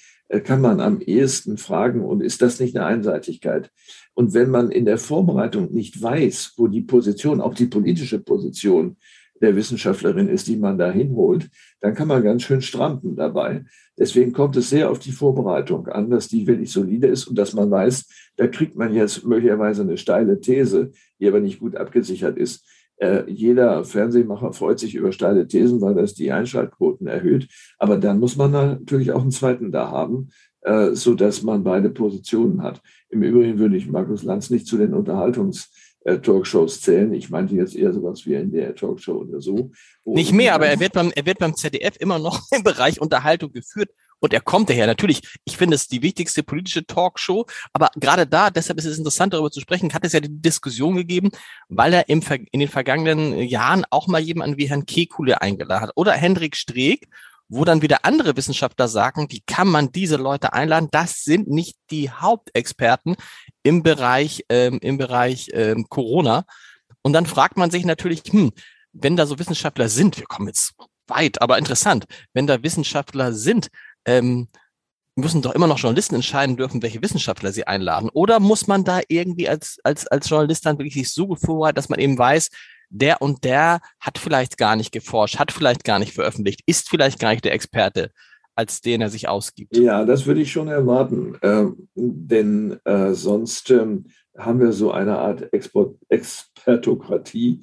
kann 0.43 0.59
man 0.59 0.79
am 0.79 1.01
ehesten 1.01 1.57
fragen 1.57 2.03
und 2.03 2.23
ist 2.23 2.41
das 2.41 2.59
nicht 2.59 2.75
eine 2.75 2.87
Einseitigkeit? 2.87 3.69
Und 4.15 4.33
wenn 4.33 4.49
man 4.49 4.71
in 4.71 4.85
der 4.85 4.97
Vorbereitung 4.97 5.71
nicht 5.71 6.01
weiß, 6.01 6.53
wo 6.57 6.65
die 6.65 6.81
Position, 6.81 7.39
auch 7.39 7.53
die 7.53 7.67
politische 7.67 8.17
Position 8.17 8.97
der 9.41 9.55
Wissenschaftlerin 9.55 10.27
ist, 10.27 10.47
die 10.47 10.57
man 10.57 10.77
da 10.77 10.91
hinholt, 10.91 11.49
dann 11.79 11.93
kann 11.93 12.07
man 12.07 12.23
ganz 12.23 12.43
schön 12.43 12.61
stranden 12.61 13.15
dabei. 13.15 13.65
Deswegen 13.97 14.33
kommt 14.33 14.55
es 14.57 14.69
sehr 14.69 14.89
auf 14.89 14.99
die 14.99 15.11
Vorbereitung 15.11 15.87
an, 15.87 16.09
dass 16.09 16.27
die 16.27 16.47
wirklich 16.47 16.71
solide 16.71 17.07
ist 17.07 17.27
und 17.27 17.37
dass 17.37 17.53
man 17.53 17.69
weiß, 17.69 18.07
da 18.37 18.47
kriegt 18.47 18.75
man 18.75 18.93
jetzt 18.93 19.25
möglicherweise 19.25 19.81
eine 19.81 19.97
steile 19.97 20.39
These, 20.39 20.91
die 21.19 21.27
aber 21.27 21.39
nicht 21.39 21.59
gut 21.59 21.75
abgesichert 21.75 22.37
ist. 22.37 22.65
Äh, 22.97 23.29
jeder 23.29 23.83
Fernsehmacher 23.83 24.53
freut 24.53 24.79
sich 24.79 24.95
über 24.95 25.11
steile 25.11 25.47
Thesen, 25.47 25.81
weil 25.81 25.95
das 25.95 26.15
die 26.15 26.31
Einschaltquoten 26.31 27.07
erhöht. 27.07 27.47
Aber 27.77 27.97
dann 27.97 28.19
muss 28.19 28.35
man 28.37 28.51
natürlich 28.51 29.11
auch 29.11 29.21
einen 29.21 29.31
zweiten 29.31 29.71
da 29.71 29.91
haben, 29.91 30.29
äh, 30.61 30.93
so 30.93 31.13
dass 31.13 31.43
man 31.43 31.63
beide 31.63 31.89
Positionen 31.91 32.63
hat. 32.63 32.81
Im 33.09 33.21
Übrigen 33.21 33.59
würde 33.59 33.77
ich 33.77 33.87
Markus 33.87 34.23
Lanz 34.23 34.49
nicht 34.49 34.65
zu 34.65 34.77
den 34.77 34.93
Unterhaltungs- 34.93 35.69
äh, 36.07 36.19
Talkshows 36.19 36.79
zählen. 36.81 37.13
Ich 37.13 37.29
meinte 37.29 37.53
jetzt 37.55 37.75
eher 37.75 37.91
sowas 37.91 38.25
wie 38.25 38.35
in 38.35 38.51
der 38.51 38.73
Talkshow 38.73 39.17
oder 39.17 39.41
so. 39.41 39.71
Nicht 40.05 40.31
mehr, 40.31 40.55
aber 40.55 40.67
er 40.67 40.79
wird 40.79 40.93
beim, 40.93 41.11
er 41.13 41.25
wird 41.25 41.37
beim 41.37 41.53
ZDF 41.53 41.97
immer 41.99 42.17
noch 42.17 42.43
im 42.55 42.63
Bereich 42.63 43.01
Unterhaltung 43.01 43.51
geführt. 43.51 43.89
Und 44.19 44.33
er 44.33 44.39
kommt 44.41 44.69
daher. 44.69 44.87
Natürlich, 44.87 45.21
ich 45.43 45.57
finde 45.57 45.75
es 45.75 45.89
die 45.89 46.01
wichtigste 46.01 46.43
politische 46.43 46.85
Talkshow. 46.85 47.45
Aber 47.73 47.91
gerade 47.95 48.25
da, 48.25 48.49
deshalb 48.49 48.79
ist 48.79 48.85
es 48.85 48.97
interessant, 48.97 49.33
darüber 49.33 49.51
zu 49.51 49.59
sprechen, 49.59 49.93
hat 49.93 50.05
es 50.05 50.13
ja 50.13 50.21
die 50.21 50.41
Diskussion 50.41 50.95
gegeben, 50.95 51.29
weil 51.67 51.93
er 51.93 52.07
im, 52.07 52.21
in 52.51 52.61
den 52.61 52.69
vergangenen 52.69 53.37
Jahren 53.43 53.83
auch 53.89 54.07
mal 54.07 54.21
jemanden 54.21 54.57
wie 54.57 54.69
Herrn 54.69 54.85
Kekule 54.85 55.41
eingeladen 55.41 55.81
hat 55.81 55.91
oder 55.95 56.13
Hendrik 56.13 56.55
Streeck 56.55 57.09
wo 57.49 57.63
dann 57.65 57.81
wieder 57.81 58.03
andere 58.03 58.35
Wissenschaftler 58.35 58.87
sagen, 58.87 59.27
wie 59.29 59.41
kann 59.45 59.67
man 59.67 59.91
diese 59.91 60.17
Leute 60.17 60.53
einladen? 60.53 60.89
Das 60.91 61.23
sind 61.23 61.47
nicht 61.47 61.77
die 61.91 62.09
Hauptexperten 62.09 63.15
im 63.63 63.83
Bereich, 63.83 64.43
ähm, 64.49 64.79
im 64.81 64.97
Bereich 64.97 65.49
ähm, 65.53 65.87
Corona. 65.89 66.45
Und 67.01 67.13
dann 67.13 67.25
fragt 67.25 67.57
man 67.57 67.71
sich 67.71 67.85
natürlich, 67.85 68.23
hm, 68.29 68.51
wenn 68.91 69.15
da 69.15 69.25
so 69.25 69.39
Wissenschaftler 69.39 69.89
sind, 69.89 70.17
wir 70.17 70.25
kommen 70.25 70.47
jetzt 70.47 70.73
weit, 71.07 71.41
aber 71.41 71.57
interessant, 71.57 72.05
wenn 72.33 72.47
da 72.47 72.63
Wissenschaftler 72.63 73.31
sind, 73.33 73.69
ähm, 74.05 74.47
müssen 75.15 75.41
doch 75.41 75.55
immer 75.55 75.67
noch 75.67 75.79
Journalisten 75.79 76.15
entscheiden 76.15 76.57
dürfen, 76.57 76.83
welche 76.83 77.01
Wissenschaftler 77.01 77.51
sie 77.51 77.65
einladen. 77.65 78.09
Oder 78.13 78.39
muss 78.39 78.67
man 78.67 78.83
da 78.83 79.01
irgendwie 79.07 79.49
als, 79.49 79.79
als, 79.83 80.05
als 80.07 80.29
Journalist 80.29 80.65
dann 80.65 80.77
wirklich 80.77 80.93
sich 80.93 81.11
so 81.11 81.35
vorbereiten, 81.35 81.75
dass 81.75 81.89
man 81.89 81.99
eben 81.99 82.17
weiß, 82.17 82.49
der 82.89 83.21
und 83.21 83.43
der 83.43 83.79
hat 83.99 84.17
vielleicht 84.17 84.57
gar 84.57 84.75
nicht 84.75 84.91
geforscht, 84.91 85.39
hat 85.39 85.51
vielleicht 85.51 85.83
gar 85.83 85.99
nicht 85.99 86.13
veröffentlicht, 86.13 86.61
ist 86.65 86.89
vielleicht 86.89 87.19
gar 87.19 87.31
nicht 87.31 87.45
der 87.45 87.53
Experte, 87.53 88.11
als 88.55 88.81
den 88.81 89.01
er 89.01 89.09
sich 89.09 89.27
ausgibt. 89.27 89.75
Ja, 89.77 90.05
das 90.05 90.25
würde 90.25 90.41
ich 90.41 90.51
schon 90.51 90.67
erwarten, 90.67 91.35
äh, 91.41 91.65
denn 91.95 92.79
äh, 92.85 93.13
sonst 93.13 93.69
ähm, 93.71 94.05
haben 94.37 94.59
wir 94.59 94.71
so 94.71 94.91
eine 94.91 95.17
Art 95.17 95.53
Export 95.53 95.97
Expertokratie, 96.09 97.61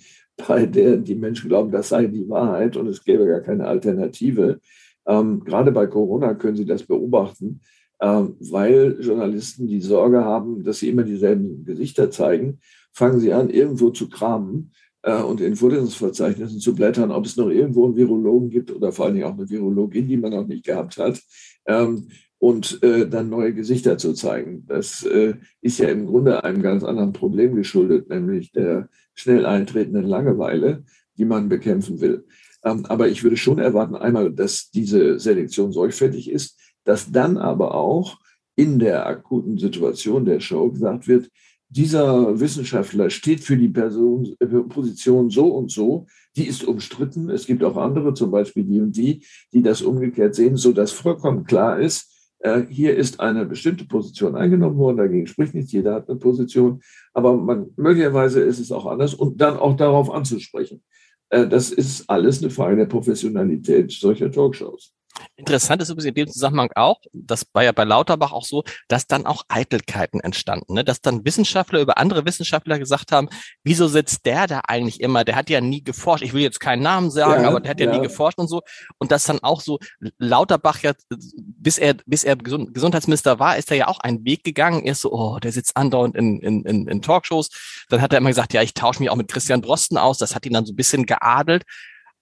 bei 0.49 0.67
der 0.67 0.97
die 0.97 1.15
Menschen 1.15 1.49
glauben, 1.49 1.71
das 1.71 1.91
sei 1.91 2.07
die 2.07 2.29
Wahrheit 2.29 2.77
und 2.77 2.89
es 2.89 3.05
gäbe 3.05 3.27
gar 3.27 3.41
keine 3.41 3.67
Alternative. 3.67 4.61
Ähm, 5.07 5.45
gerade 5.45 5.71
bei 5.71 5.87
Corona 5.87 6.35
können 6.35 6.57
Sie 6.57 6.65
das 6.67 6.83
beobachten, 6.83 7.61
ähm, 8.01 8.37
weil 8.41 8.97
Journalisten 9.01 9.69
die 9.69 9.81
Sorge 9.81 10.25
haben, 10.25 10.65
dass 10.65 10.79
sie 10.79 10.89
immer 10.89 11.05
dieselben 11.05 11.65
Gesichter 11.65 12.11
zeigen, 12.11 12.59
fangen 12.93 13.21
sie 13.21 13.33
an, 13.33 13.51
irgendwo 13.51 13.91
zu 13.91 14.09
kramen 14.09 14.73
äh, 15.05 15.23
und 15.23 15.41
in 15.41 15.55
Vorlesungsverzeichnissen 15.55 16.61
zu 16.61 16.75
blättern, 16.75 17.11
ob 17.11 17.27
es 17.27 17.37
noch 17.37 17.51
irgendwo 17.51 17.85
einen 17.85 17.97
Virologen 17.97 18.51
gibt 18.51 18.73
oder 18.73 18.91
vor 18.91 19.05
allen 19.05 19.15
Dingen 19.15 19.27
auch 19.27 19.37
eine 19.37 19.49
Virologin, 19.49 20.09
die 20.09 20.17
man 20.17 20.33
noch 20.33 20.47
nicht 20.47 20.65
gehabt 20.65 20.97
hat, 20.97 21.21
ähm, 21.67 22.09
und 22.39 22.83
äh, 22.83 23.09
dann 23.09 23.31
neue 23.31 23.55
Gesichter 23.55 23.97
zu 23.97 24.13
zeigen. 24.13 24.65
Das 24.67 25.05
äh, 25.05 25.35
ist 25.61 25.79
ja 25.79 25.89
im 25.89 26.07
Grunde 26.07 26.45
einem 26.45 26.63
ganz 26.63 26.85
anderen 26.85 27.13
Problem 27.13 27.55
geschuldet, 27.55 28.09
nämlich 28.09 28.53
der 28.53 28.89
schnell 29.15 29.47
eintretenden 29.47 30.05
Langeweile, 30.05 30.85
die 31.17 31.25
man 31.25 31.49
bekämpfen 31.49 32.01
will. 32.01 32.27
Ähm, 32.65 32.85
aber 32.87 33.09
ich 33.09 33.23
würde 33.23 33.37
schon 33.37 33.59
erwarten, 33.59 33.95
einmal, 33.95 34.33
dass 34.33 34.71
diese 34.71 35.19
Selektion 35.19 35.73
sorgfältig 35.73 36.31
ist, 36.31 36.59
dass 36.85 37.13
dann 37.13 37.39
aber 37.39 37.75
auch 37.75 38.19
in 38.57 38.79
der 38.79 39.07
akuten 39.07 39.59
Situation 39.59 40.25
der 40.25 40.41
Show 40.41 40.71
gesagt 40.71 41.09
wird, 41.09 41.31
dieser 41.75 42.39
Wissenschaftler 42.39 43.11
steht 43.11 43.41
für 43.41 43.57
die 43.57 43.69
Person, 43.69 44.37
äh, 44.39 44.47
Position 44.47 45.31
so 45.31 45.49
und 45.49 45.71
so, 45.71 46.07
die 46.37 46.47
ist 46.47 46.65
umstritten. 46.65 47.31
Es 47.31 47.47
gibt 47.47 47.65
auch 47.65 47.77
andere, 47.77 48.15
zum 48.15 48.31
Beispiel 48.31 48.65
die 48.65 48.81
und 48.81 48.97
die, 48.97 49.25
die 49.53 49.63
das 49.63 49.83
umgekehrt 49.83 50.35
sehen, 50.35 50.57
so 50.57 50.73
dass 50.73 50.93
vollkommen 50.93 51.45
klar 51.45 51.81
ist, 51.81 52.13
äh, 52.39 52.63
hier 52.69 52.97
ist 52.97 53.21
eine 53.21 53.45
bestimmte 53.45 53.87
Position 53.87 54.37
eingenommen 54.37 54.77
worden, 54.77 54.99
dagegen 54.99 55.27
spricht 55.27 55.55
nichts, 55.55 55.73
jeder 55.73 55.95
hat 55.95 56.09
eine 56.09 56.19
Position, 56.19 56.81
aber 57.13 57.37
man, 57.37 57.67
möglicherweise 57.77 58.41
ist 58.41 58.61
es 58.61 58.71
auch 58.71 58.87
anders 58.87 59.15
und 59.15 59.41
dann 59.41 59.57
auch 59.57 59.77
darauf 59.77 60.11
anzusprechen. 60.11 60.83
Äh, 61.31 61.49
das 61.49 61.73
ist 61.73 62.09
alles 62.09 62.41
eine 62.41 62.51
Frage 62.51 62.77
der 62.77 62.87
Professionalität 62.87 63.91
solcher 63.91 64.31
Talkshows. 64.31 64.95
Interessant 65.37 65.83
ist 65.83 65.89
übrigens 65.89 66.07
in 66.07 66.15
dem 66.15 66.29
Zusammenhang 66.29 66.71
auch, 66.77 67.01
das 67.13 67.45
war 67.53 67.65
ja 67.65 67.73
bei 67.73 67.83
Lauterbach 67.83 68.33
auch 68.33 68.45
so, 68.45 68.63
dass 68.87 69.09
dann 69.09 69.27
auch 69.27 69.43
Eitelkeiten 69.49 70.21
entstanden, 70.21 70.75
ne? 70.75 70.85
dass 70.85 71.01
dann 71.01 71.25
Wissenschaftler 71.25 71.81
über 71.81 71.99
andere 71.99 72.25
Wissenschaftler 72.25 72.79
gesagt 72.79 73.11
haben, 73.11 73.29
wieso 73.65 73.89
sitzt 73.89 74.27
der 74.27 74.47
da 74.47 74.61
eigentlich 74.69 75.01
immer? 75.01 75.25
Der 75.25 75.35
hat 75.35 75.51
ja 75.51 75.61
nie 75.61 75.83
geforscht. 75.83 76.23
Ich 76.23 76.35
will 76.35 76.43
jetzt 76.43 76.61
keinen 76.61 76.83
Namen 76.83 77.11
sagen, 77.11 77.43
ja, 77.43 77.49
aber 77.49 77.59
der 77.59 77.71
hat 77.71 77.81
ja, 77.81 77.87
ja, 77.87 77.97
nie 77.97 78.03
geforscht 78.03 78.39
und 78.39 78.47
so. 78.47 78.63
Und 78.99 79.11
dass 79.11 79.25
dann 79.25 79.41
auch 79.41 79.61
so 79.61 79.81
Lauterbach 80.19 80.83
ja, 80.83 80.93
bis 81.37 81.79
er, 81.79 81.95
bis 82.07 82.23
er 82.23 82.37
Gesundheitsminister 82.37 83.41
war, 83.41 83.57
ist 83.57 83.73
er 83.73 83.77
ja 83.77 83.89
auch 83.89 83.99
einen 83.99 84.25
Weg 84.25 84.45
gegangen. 84.45 84.85
Er 84.85 84.93
ist 84.93 85.01
so, 85.01 85.13
oh, 85.13 85.41
der 85.41 85.51
sitzt 85.51 85.77
andauernd 85.77 86.15
in, 86.15 86.39
in, 86.41 86.65
in, 86.65 86.87
in 86.87 87.03
Talkshows. 87.03 87.51
Dann 87.89 88.01
hat 88.01 88.13
er 88.13 88.19
immer 88.19 88.31
gesagt, 88.31 88.53
ja, 88.53 88.63
ich 88.63 88.75
tausche 88.75 89.01
mich 89.01 89.11
auch 89.11 89.17
mit 89.17 89.27
Christian 89.27 89.63
Drosten 89.63 89.99
aus. 89.99 90.19
Das 90.19 90.37
hat 90.37 90.47
ihn 90.47 90.53
dann 90.53 90.65
so 90.65 90.73
ein 90.73 90.77
bisschen 90.77 91.07
geadelt. 91.07 91.65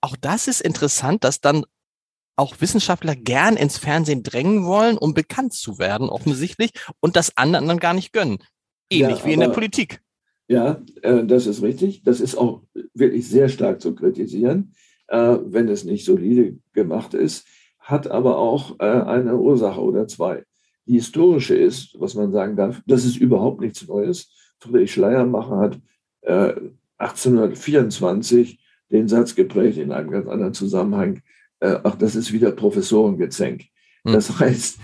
Auch 0.00 0.16
das 0.16 0.48
ist 0.48 0.62
interessant, 0.62 1.24
dass 1.24 1.40
dann 1.40 1.64
auch 2.36 2.60
Wissenschaftler 2.60 3.14
gern 3.14 3.56
ins 3.56 3.78
Fernsehen 3.78 4.22
drängen 4.22 4.64
wollen, 4.64 4.98
um 4.98 5.14
bekannt 5.14 5.52
zu 5.52 5.78
werden, 5.78 6.08
offensichtlich, 6.08 6.72
und 7.00 7.16
das 7.16 7.36
anderen 7.36 7.68
dann 7.68 7.78
gar 7.78 7.94
nicht 7.94 8.12
gönnen. 8.12 8.38
Ähnlich 8.90 9.20
ja, 9.20 9.24
wie 9.26 9.32
in 9.32 9.40
der 9.40 9.48
Politik. 9.48 10.00
Ja, 10.48 10.82
äh, 11.02 11.24
das 11.24 11.46
ist 11.46 11.62
richtig. 11.62 12.02
Das 12.02 12.20
ist 12.20 12.36
auch 12.36 12.62
wirklich 12.94 13.28
sehr 13.28 13.48
stark 13.48 13.80
zu 13.80 13.94
kritisieren, 13.94 14.74
äh, 15.08 15.38
wenn 15.44 15.68
es 15.68 15.84
nicht 15.84 16.04
solide 16.04 16.58
gemacht 16.72 17.14
ist, 17.14 17.46
hat 17.78 18.08
aber 18.08 18.38
auch 18.38 18.78
äh, 18.80 18.84
eine 18.84 19.36
Ursache 19.36 19.80
oder 19.80 20.06
zwei. 20.08 20.44
Die 20.86 20.94
historische 20.94 21.54
ist, 21.54 21.96
was 22.00 22.14
man 22.14 22.32
sagen 22.32 22.56
darf, 22.56 22.82
das 22.86 23.04
ist 23.04 23.16
überhaupt 23.16 23.60
nichts 23.60 23.86
Neues. 23.86 24.30
Friedrich 24.58 24.92
Schleiermacher 24.92 25.56
hat 25.58 25.78
1824 26.98 28.60
den 28.90 29.08
Satz 29.08 29.34
geprägt 29.34 29.78
in 29.78 29.90
einem 29.90 30.10
ganz 30.10 30.28
anderen 30.28 30.54
Zusammenhang, 30.54 31.22
ach, 31.62 31.94
das 31.96 32.16
ist 32.16 32.32
wieder 32.32 32.50
Professorengezänk. 32.50 33.62
Hm. 34.04 34.12
Das 34.12 34.38
heißt, 34.38 34.78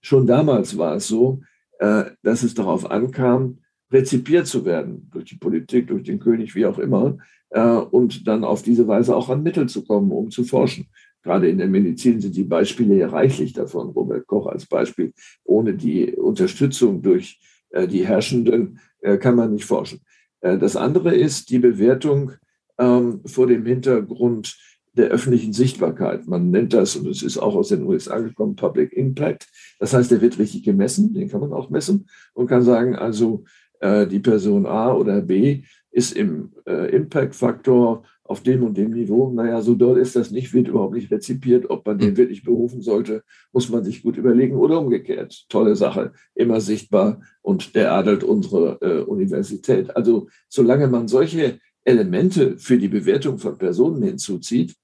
schon 0.00 0.26
damals 0.26 0.76
war 0.76 0.96
es 0.96 1.06
so, 1.06 1.40
dass 1.78 2.42
es 2.42 2.54
darauf 2.54 2.90
ankam, 2.90 3.58
rezipiert 3.92 4.46
zu 4.46 4.64
werden 4.64 5.08
durch 5.12 5.26
die 5.26 5.36
Politik, 5.36 5.88
durch 5.88 6.04
den 6.04 6.18
König, 6.18 6.54
wie 6.54 6.66
auch 6.66 6.78
immer, 6.78 7.18
äh, 7.50 7.60
und 7.60 8.26
dann 8.26 8.44
auf 8.44 8.62
diese 8.62 8.86
Weise 8.88 9.14
auch 9.14 9.28
an 9.28 9.42
Mittel 9.42 9.68
zu 9.68 9.84
kommen, 9.84 10.10
um 10.12 10.30
zu 10.30 10.44
forschen. 10.44 10.86
Gerade 11.22 11.50
in 11.50 11.58
der 11.58 11.66
Medizin 11.66 12.20
sind 12.20 12.36
die 12.36 12.44
Beispiele 12.44 12.96
ja 12.96 13.08
reichlich 13.08 13.52
davon. 13.52 13.90
Robert 13.90 14.26
Koch 14.26 14.46
als 14.46 14.66
Beispiel. 14.66 15.12
Ohne 15.44 15.74
die 15.74 16.12
Unterstützung 16.12 17.02
durch 17.02 17.40
äh, 17.70 17.86
die 17.86 18.06
Herrschenden 18.06 18.80
äh, 19.00 19.18
kann 19.18 19.34
man 19.34 19.52
nicht 19.52 19.66
forschen. 19.66 20.00
Äh, 20.40 20.56
das 20.56 20.76
andere 20.76 21.14
ist 21.14 21.50
die 21.50 21.58
Bewertung 21.58 22.32
ähm, 22.78 23.20
vor 23.26 23.46
dem 23.46 23.66
Hintergrund 23.66 24.56
der 24.94 25.08
öffentlichen 25.08 25.52
Sichtbarkeit. 25.52 26.26
Man 26.26 26.50
nennt 26.50 26.72
das, 26.72 26.96
und 26.96 27.06
es 27.06 27.22
ist 27.22 27.38
auch 27.38 27.54
aus 27.54 27.68
den 27.68 27.84
USA 27.84 28.18
gekommen, 28.18 28.56
Public 28.56 28.92
Impact. 28.92 29.48
Das 29.78 29.94
heißt, 29.94 30.10
der 30.10 30.20
wird 30.20 30.38
richtig 30.38 30.64
gemessen, 30.64 31.14
den 31.14 31.28
kann 31.28 31.40
man 31.40 31.52
auch 31.52 31.70
messen 31.70 32.08
und 32.34 32.48
kann 32.48 32.62
sagen, 32.62 32.96
also 32.96 33.44
äh, 33.80 34.06
die 34.06 34.18
Person 34.18 34.66
A 34.66 34.92
oder 34.92 35.20
B 35.20 35.62
ist 35.92 36.12
im 36.12 36.52
äh, 36.66 36.94
Impact-Faktor 36.94 38.04
auf 38.24 38.42
dem 38.42 38.62
und 38.62 38.76
dem 38.76 38.92
Niveau. 38.92 39.32
Naja, 39.32 39.60
so 39.60 39.74
doll 39.74 39.98
ist 39.98 40.14
das 40.14 40.30
nicht, 40.30 40.54
wird 40.54 40.68
überhaupt 40.68 40.94
nicht 40.94 41.10
rezipiert. 41.10 41.68
Ob 41.68 41.84
man 41.84 41.98
den 41.98 42.10
hm. 42.10 42.16
wirklich 42.16 42.44
berufen 42.44 42.80
sollte, 42.80 43.24
muss 43.52 43.68
man 43.68 43.82
sich 43.82 44.02
gut 44.02 44.16
überlegen 44.16 44.56
oder 44.56 44.78
umgekehrt. 44.78 45.46
Tolle 45.48 45.74
Sache, 45.74 46.12
immer 46.34 46.60
sichtbar 46.60 47.22
und 47.42 47.74
der 47.74 47.92
adelt 47.92 48.22
unsere 48.22 48.78
äh, 48.82 49.02
Universität. 49.02 49.96
Also 49.96 50.28
solange 50.48 50.86
man 50.86 51.08
solche 51.08 51.58
Elemente 51.84 52.56
für 52.58 52.78
die 52.78 52.88
Bewertung 52.88 53.38
von 53.38 53.58
Personen 53.58 54.02
hinzuzieht, 54.02 54.76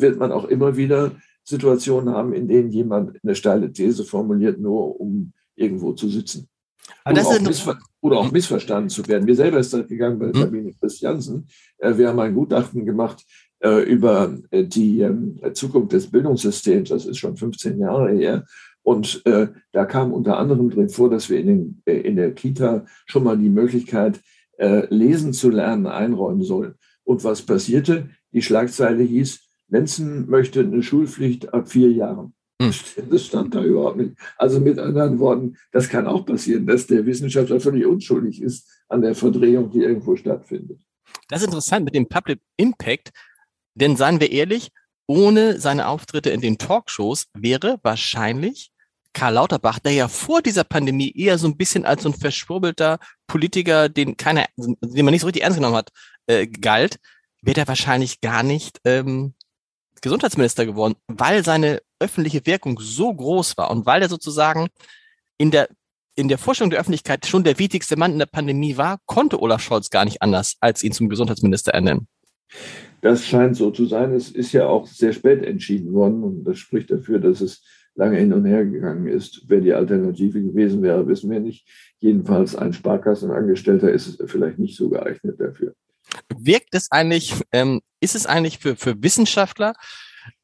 wird 0.00 0.18
man 0.18 0.32
auch 0.32 0.44
immer 0.44 0.76
wieder 0.76 1.12
Situationen 1.44 2.14
haben, 2.14 2.32
in 2.32 2.48
denen 2.48 2.70
jemand 2.70 3.18
eine 3.22 3.34
steile 3.34 3.72
These 3.72 4.04
formuliert, 4.04 4.58
nur 4.58 4.98
um 5.00 5.32
irgendwo 5.56 5.92
zu 5.92 6.08
sitzen. 6.08 6.48
Oder 7.06 7.26
auch, 7.26 7.76
oder, 8.00 8.18
auch 8.18 8.32
missverstanden 8.32 8.88
zu 8.88 9.06
werden. 9.08 9.24
Mir 9.24 9.34
selber 9.34 9.58
ist 9.58 9.72
das 9.72 9.86
gegangen 9.86 10.18
bei 10.18 10.26
hm? 10.26 10.34
Sabine 10.34 10.72
Christiansen. 10.72 11.48
Äh, 11.78 11.96
wir 11.96 12.08
haben 12.08 12.20
ein 12.20 12.34
Gutachten 12.34 12.84
gemacht 12.84 13.24
äh, 13.60 13.82
über 13.82 14.36
äh, 14.50 14.64
die 14.64 15.00
ähm, 15.00 15.38
Zukunft 15.52 15.92
des 15.92 16.10
Bildungssystems. 16.10 16.88
Das 16.90 17.06
ist 17.06 17.18
schon 17.18 17.36
15 17.36 17.78
Jahre 17.78 18.12
her. 18.12 18.44
Und 18.82 19.22
da 19.24 19.86
kam 19.86 20.12
unter 20.12 20.36
anderem 20.36 20.68
drin 20.68 20.90
vor, 20.90 21.08
dass 21.08 21.30
wir 21.30 21.40
in, 21.40 21.46
den, 21.46 21.82
in 21.86 22.16
der 22.16 22.34
Kita 22.34 22.84
schon 23.06 23.24
mal 23.24 23.38
die 23.38 23.48
Möglichkeit, 23.48 24.20
lesen 24.58 25.32
zu 25.32 25.48
lernen, 25.48 25.86
einräumen 25.86 26.42
sollen. 26.42 26.74
Und 27.02 27.24
was 27.24 27.40
passierte? 27.40 28.10
Die 28.34 28.42
Schlagzeile 28.42 29.02
hieß, 29.02 29.40
Lenzen 29.68 30.28
möchte 30.28 30.60
eine 30.60 30.82
Schulpflicht 30.82 31.52
ab 31.52 31.68
vier 31.68 31.90
Jahren. 31.90 32.34
Hm. 32.60 32.72
Das 33.10 33.26
stand 33.26 33.54
da 33.54 33.62
überhaupt 33.62 33.96
nicht. 33.96 34.16
Also 34.36 34.60
mit 34.60 34.78
anderen 34.78 35.18
Worten, 35.18 35.56
das 35.72 35.88
kann 35.88 36.06
auch 36.06 36.24
passieren, 36.24 36.66
dass 36.66 36.86
der 36.86 37.04
Wissenschaftler 37.06 37.60
völlig 37.60 37.86
unschuldig 37.86 38.42
ist 38.42 38.68
an 38.88 39.02
der 39.02 39.14
Verdrehung, 39.14 39.70
die 39.70 39.80
irgendwo 39.80 40.16
stattfindet. 40.16 40.80
Das 41.28 41.40
ist 41.40 41.46
interessant 41.46 41.84
mit 41.84 41.94
dem 41.94 42.08
Public 42.08 42.40
Impact, 42.56 43.10
denn 43.74 43.96
seien 43.96 44.20
wir 44.20 44.30
ehrlich, 44.30 44.70
ohne 45.06 45.60
seine 45.60 45.88
Auftritte 45.88 46.30
in 46.30 46.40
den 46.40 46.58
Talkshows 46.58 47.26
wäre 47.34 47.78
wahrscheinlich 47.82 48.70
Karl 49.12 49.34
Lauterbach, 49.34 49.78
der 49.78 49.92
ja 49.92 50.08
vor 50.08 50.42
dieser 50.42 50.64
Pandemie 50.64 51.12
eher 51.16 51.38
so 51.38 51.46
ein 51.46 51.56
bisschen 51.56 51.84
als 51.84 52.02
so 52.02 52.08
ein 52.08 52.14
verschwurbelter 52.14 52.98
Politiker, 53.26 53.88
den 53.88 54.16
keiner, 54.16 54.46
den 54.56 55.04
man 55.04 55.12
nicht 55.12 55.20
so 55.20 55.26
richtig 55.26 55.44
ernst 55.44 55.58
genommen 55.58 55.76
hat, 55.76 55.90
äh, 56.26 56.46
galt, 56.46 56.98
wäre 57.42 57.60
er 57.60 57.68
wahrscheinlich 57.68 58.20
gar 58.20 58.42
nicht 58.42 58.80
ähm, 58.84 59.34
Gesundheitsminister 60.04 60.66
geworden, 60.66 60.94
weil 61.08 61.42
seine 61.42 61.80
öffentliche 61.98 62.44
Wirkung 62.46 62.78
so 62.78 63.12
groß 63.12 63.56
war 63.56 63.70
und 63.70 63.86
weil 63.86 64.02
er 64.02 64.10
sozusagen 64.10 64.68
in 65.38 65.50
der 65.50 65.68
in 66.16 66.28
der 66.28 66.38
Vorstellung 66.38 66.70
der 66.70 66.78
Öffentlichkeit 66.78 67.26
schon 67.26 67.42
der 67.42 67.58
wichtigste 67.58 67.96
Mann 67.96 68.12
in 68.12 68.20
der 68.20 68.26
Pandemie 68.26 68.76
war, 68.76 68.98
konnte 69.06 69.40
Olaf 69.42 69.62
Scholz 69.62 69.90
gar 69.90 70.04
nicht 70.04 70.22
anders, 70.22 70.56
als 70.60 70.84
ihn 70.84 70.92
zum 70.92 71.08
Gesundheitsminister 71.08 71.72
ernennen. 71.72 72.06
Das 73.00 73.26
scheint 73.26 73.56
so 73.56 73.72
zu 73.72 73.86
sein. 73.86 74.12
Es 74.12 74.30
ist 74.30 74.52
ja 74.52 74.66
auch 74.66 74.86
sehr 74.86 75.12
spät 75.12 75.42
entschieden 75.42 75.92
worden 75.92 76.22
und 76.22 76.44
das 76.44 76.58
spricht 76.58 76.90
dafür, 76.90 77.18
dass 77.18 77.40
es 77.40 77.64
lange 77.96 78.18
hin 78.18 78.32
und 78.32 78.44
her 78.44 78.64
gegangen 78.64 79.08
ist. 79.08 79.42
Wer 79.48 79.60
die 79.60 79.72
Alternative 79.72 80.40
gewesen 80.40 80.82
wäre, 80.82 81.08
wissen 81.08 81.30
wir 81.30 81.40
nicht. 81.40 81.66
Jedenfalls 81.98 82.54
ein 82.54 82.72
Sparkassenangestellter 82.72 83.90
ist 83.90 84.22
vielleicht 84.26 84.58
nicht 84.58 84.76
so 84.76 84.90
geeignet 84.90 85.40
dafür. 85.40 85.74
Wirkt 86.36 86.74
es 86.74 86.90
eigentlich, 86.90 87.34
ähm, 87.52 87.80
ist 88.00 88.14
es 88.14 88.26
eigentlich 88.26 88.58
für, 88.58 88.76
für 88.76 89.02
Wissenschaftler 89.02 89.74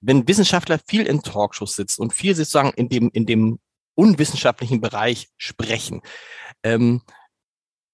wenn 0.00 0.26
Wissenschaftler 0.28 0.78
viel 0.86 1.06
in 1.06 1.22
Talkshows 1.22 1.76
sitzen 1.76 2.02
und 2.02 2.12
viel 2.12 2.34
sozusagen 2.34 2.70
in 2.70 2.88
dem, 2.88 3.10
in 3.12 3.26
dem 3.26 3.58
unwissenschaftlichen 3.94 4.80
Bereich 4.80 5.28
sprechen, 5.36 6.02
ähm, 6.62 7.02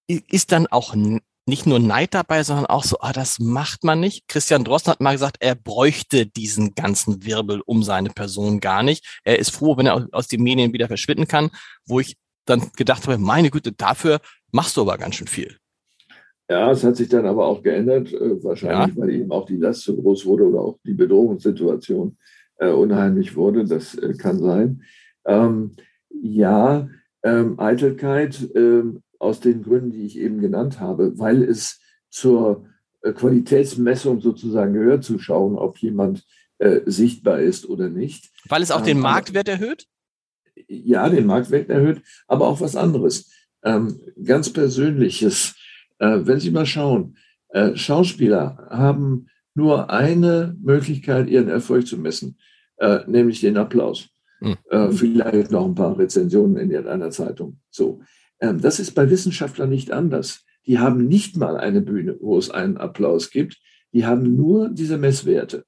ist 0.07 0.51
dann 0.51 0.67
auch 0.67 0.95
nicht 1.45 1.65
nur 1.65 1.79
Neid 1.79 2.13
dabei, 2.13 2.43
sondern 2.43 2.65
auch 2.65 2.83
so, 2.83 2.99
ah, 2.99 3.13
das 3.13 3.39
macht 3.39 3.83
man 3.83 3.99
nicht. 3.99 4.27
Christian 4.27 4.63
Drosten 4.63 4.91
hat 4.91 5.01
mal 5.01 5.13
gesagt, 5.13 5.37
er 5.39 5.55
bräuchte 5.55 6.25
diesen 6.25 6.75
ganzen 6.75 7.23
Wirbel 7.25 7.61
um 7.65 7.83
seine 7.83 8.09
Person 8.09 8.59
gar 8.59 8.83
nicht. 8.83 9.19
Er 9.23 9.39
ist 9.39 9.51
froh, 9.51 9.77
wenn 9.77 9.85
er 9.85 10.07
aus 10.11 10.27
den 10.27 10.43
Medien 10.43 10.73
wieder 10.73 10.87
verschwinden 10.87 11.27
kann, 11.27 11.51
wo 11.85 11.99
ich 11.99 12.17
dann 12.45 12.71
gedacht 12.73 13.03
habe, 13.07 13.17
meine 13.17 13.49
Güte, 13.49 13.71
dafür 13.71 14.19
machst 14.51 14.77
du 14.77 14.81
aber 14.81 14.97
ganz 14.97 15.15
schön 15.15 15.27
viel. 15.27 15.57
Ja, 16.49 16.71
es 16.71 16.83
hat 16.83 16.95
sich 16.95 17.09
dann 17.09 17.25
aber 17.25 17.45
auch 17.45 17.61
geändert, 17.61 18.13
äh, 18.13 18.43
wahrscheinlich, 18.43 18.95
ja. 18.95 19.01
weil 19.01 19.09
eben 19.09 19.31
auch 19.31 19.45
die 19.45 19.57
Last 19.57 19.81
zu 19.81 20.01
groß 20.01 20.25
wurde 20.25 20.47
oder 20.47 20.61
auch 20.61 20.79
die 20.85 20.93
Bedrohungssituation 20.93 22.17
äh, 22.57 22.69
unheimlich 22.69 23.35
wurde. 23.35 23.65
Das 23.65 23.95
äh, 23.95 24.13
kann 24.13 24.39
sein. 24.39 24.83
Ähm, 25.25 25.71
ja, 26.09 26.87
ähm, 27.23 27.59
Eitelkeit 27.59 28.49
ähm, 28.55 29.03
aus 29.19 29.41
den 29.41 29.63
Gründen, 29.63 29.91
die 29.91 30.05
ich 30.05 30.17
eben 30.17 30.39
genannt 30.39 30.79
habe, 30.79 31.19
weil 31.19 31.43
es 31.43 31.81
zur 32.09 32.65
Qualitätsmessung 33.01 34.21
sozusagen 34.21 34.73
gehört, 34.73 35.03
zu 35.03 35.19
schauen, 35.19 35.57
ob 35.57 35.77
jemand 35.79 36.25
äh, 36.59 36.81
sichtbar 36.85 37.39
ist 37.39 37.67
oder 37.67 37.89
nicht. 37.89 38.31
Weil 38.47 38.61
es 38.61 38.71
auch 38.71 38.81
den 38.81 38.97
ähm, 38.97 39.03
Marktwert 39.03 39.47
erhöht? 39.47 39.85
Ja, 40.67 41.09
den 41.09 41.25
Marktwert 41.25 41.69
erhöht, 41.69 42.01
aber 42.27 42.47
auch 42.47 42.61
was 42.61 42.75
anderes. 42.75 43.31
Ähm, 43.63 43.99
ganz 44.23 44.51
Persönliches 44.51 45.55
äh, 45.99 46.19
wenn 46.23 46.39
Sie 46.39 46.51
mal 46.51 46.65
schauen, 46.65 47.17
äh, 47.49 47.75
Schauspieler 47.75 48.67
haben 48.69 49.27
nur 49.53 49.89
eine 49.89 50.55
Möglichkeit, 50.61 51.27
ihren 51.29 51.49
Erfolg 51.49 51.87
zu 51.87 51.97
messen, 51.97 52.37
äh, 52.77 52.99
nämlich 53.07 53.41
den 53.41 53.57
Applaus. 53.57 54.09
Mhm. 54.39 54.91
vielleicht 54.91 55.49
noch 55.49 55.65
ein 55.65 55.73
paar 55.73 55.97
Rezensionen 55.97 56.57
in 56.57 56.69
irgendeiner 56.69 57.09
Zeitung. 57.09 57.57
So. 57.71 58.01
Ähm, 58.39 58.61
das 58.61 58.79
ist 58.79 58.91
bei 58.91 59.09
Wissenschaftlern 59.09 59.67
nicht 59.67 59.89
anders. 59.89 60.45
Die 60.67 60.77
haben 60.77 61.07
nicht 61.07 61.37
mal 61.37 61.57
eine 61.57 61.81
Bühne, 61.81 62.17
wo 62.21 62.37
es 62.37 62.51
einen 62.51 62.77
Applaus 62.77 63.31
gibt. 63.31 63.57
Die 63.93 64.05
haben 64.05 64.35
nur 64.35 64.69
diese 64.69 64.99
Messwerte 64.99 65.65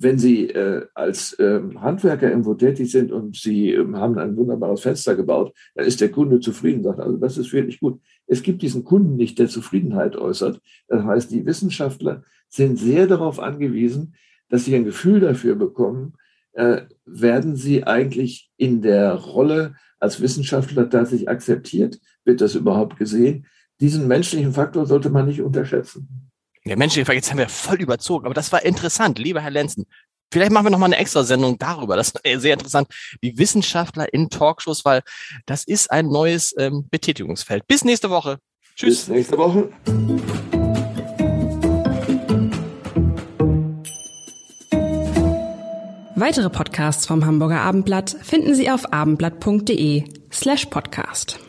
wenn 0.00 0.18
Sie 0.18 0.48
äh, 0.48 0.86
als 0.94 1.36
ähm, 1.38 1.82
Handwerker 1.82 2.30
irgendwo 2.30 2.54
tätig 2.54 2.90
sind 2.90 3.12
und 3.12 3.36
Sie 3.36 3.70
ähm, 3.72 3.96
haben 3.96 4.18
ein 4.18 4.36
wunderbares 4.36 4.80
Fenster 4.80 5.14
gebaut, 5.14 5.54
dann 5.74 5.84
ist 5.84 6.00
der 6.00 6.10
Kunde 6.10 6.40
zufrieden, 6.40 6.82
sagt, 6.82 7.00
also 7.00 7.18
das 7.18 7.36
ist 7.36 7.52
wirklich 7.52 7.80
gut. 7.80 8.00
Es 8.26 8.42
gibt 8.42 8.62
diesen 8.62 8.82
Kunden 8.82 9.16
nicht, 9.16 9.38
der 9.38 9.48
Zufriedenheit 9.48 10.16
äußert. 10.16 10.60
Das 10.88 11.04
heißt, 11.04 11.30
die 11.30 11.44
Wissenschaftler 11.44 12.24
sind 12.48 12.78
sehr 12.78 13.06
darauf 13.06 13.38
angewiesen, 13.38 14.14
dass 14.48 14.64
sie 14.64 14.74
ein 14.74 14.84
Gefühl 14.84 15.20
dafür 15.20 15.54
bekommen, 15.54 16.14
äh, 16.52 16.82
werden 17.04 17.54
sie 17.54 17.84
eigentlich 17.84 18.50
in 18.56 18.80
der 18.80 19.14
Rolle 19.14 19.74
als 19.98 20.20
Wissenschaftler 20.22 20.88
tatsächlich 20.88 21.28
akzeptiert? 21.28 22.00
Wird 22.24 22.40
das 22.40 22.54
überhaupt 22.54 22.96
gesehen? 22.96 23.46
Diesen 23.80 24.08
menschlichen 24.08 24.52
Faktor 24.52 24.86
sollte 24.86 25.10
man 25.10 25.26
nicht 25.26 25.42
unterschätzen. 25.42 26.30
Der 26.66 26.76
menschliche 26.76 27.12
jetzt 27.12 27.30
haben 27.30 27.38
wir 27.38 27.48
voll 27.48 27.80
überzogen, 27.80 28.26
aber 28.26 28.34
das 28.34 28.52
war 28.52 28.62
interessant, 28.64 29.18
lieber 29.18 29.40
Herr 29.40 29.50
Lenzen. 29.50 29.86
Vielleicht 30.32 30.52
machen 30.52 30.66
wir 30.66 30.70
noch 30.70 30.78
mal 30.78 30.86
eine 30.86 30.98
extra 30.98 31.24
Sendung 31.24 31.58
darüber. 31.58 31.96
Das 31.96 32.10
ist 32.10 32.40
sehr 32.42 32.52
interessant. 32.52 32.88
Die 33.22 33.36
Wissenschaftler 33.36 34.12
in 34.12 34.30
Talkshows, 34.30 34.84
weil 34.84 35.02
das 35.46 35.64
ist 35.64 35.90
ein 35.90 36.06
neues 36.06 36.54
ähm, 36.56 36.86
Betätigungsfeld. 36.88 37.66
Bis 37.66 37.84
nächste 37.84 38.10
Woche. 38.10 38.38
Tschüss. 38.76 39.06
Bis 39.06 39.08
nächste 39.08 39.38
Woche. 39.38 39.70
Weitere 46.14 46.50
Podcasts 46.50 47.06
vom 47.06 47.24
Hamburger 47.24 47.62
Abendblatt 47.62 48.14
finden 48.22 48.54
Sie 48.54 48.70
auf 48.70 48.92
abendblatt.de 48.92 50.04
slash 50.30 50.66
podcast. 50.66 51.40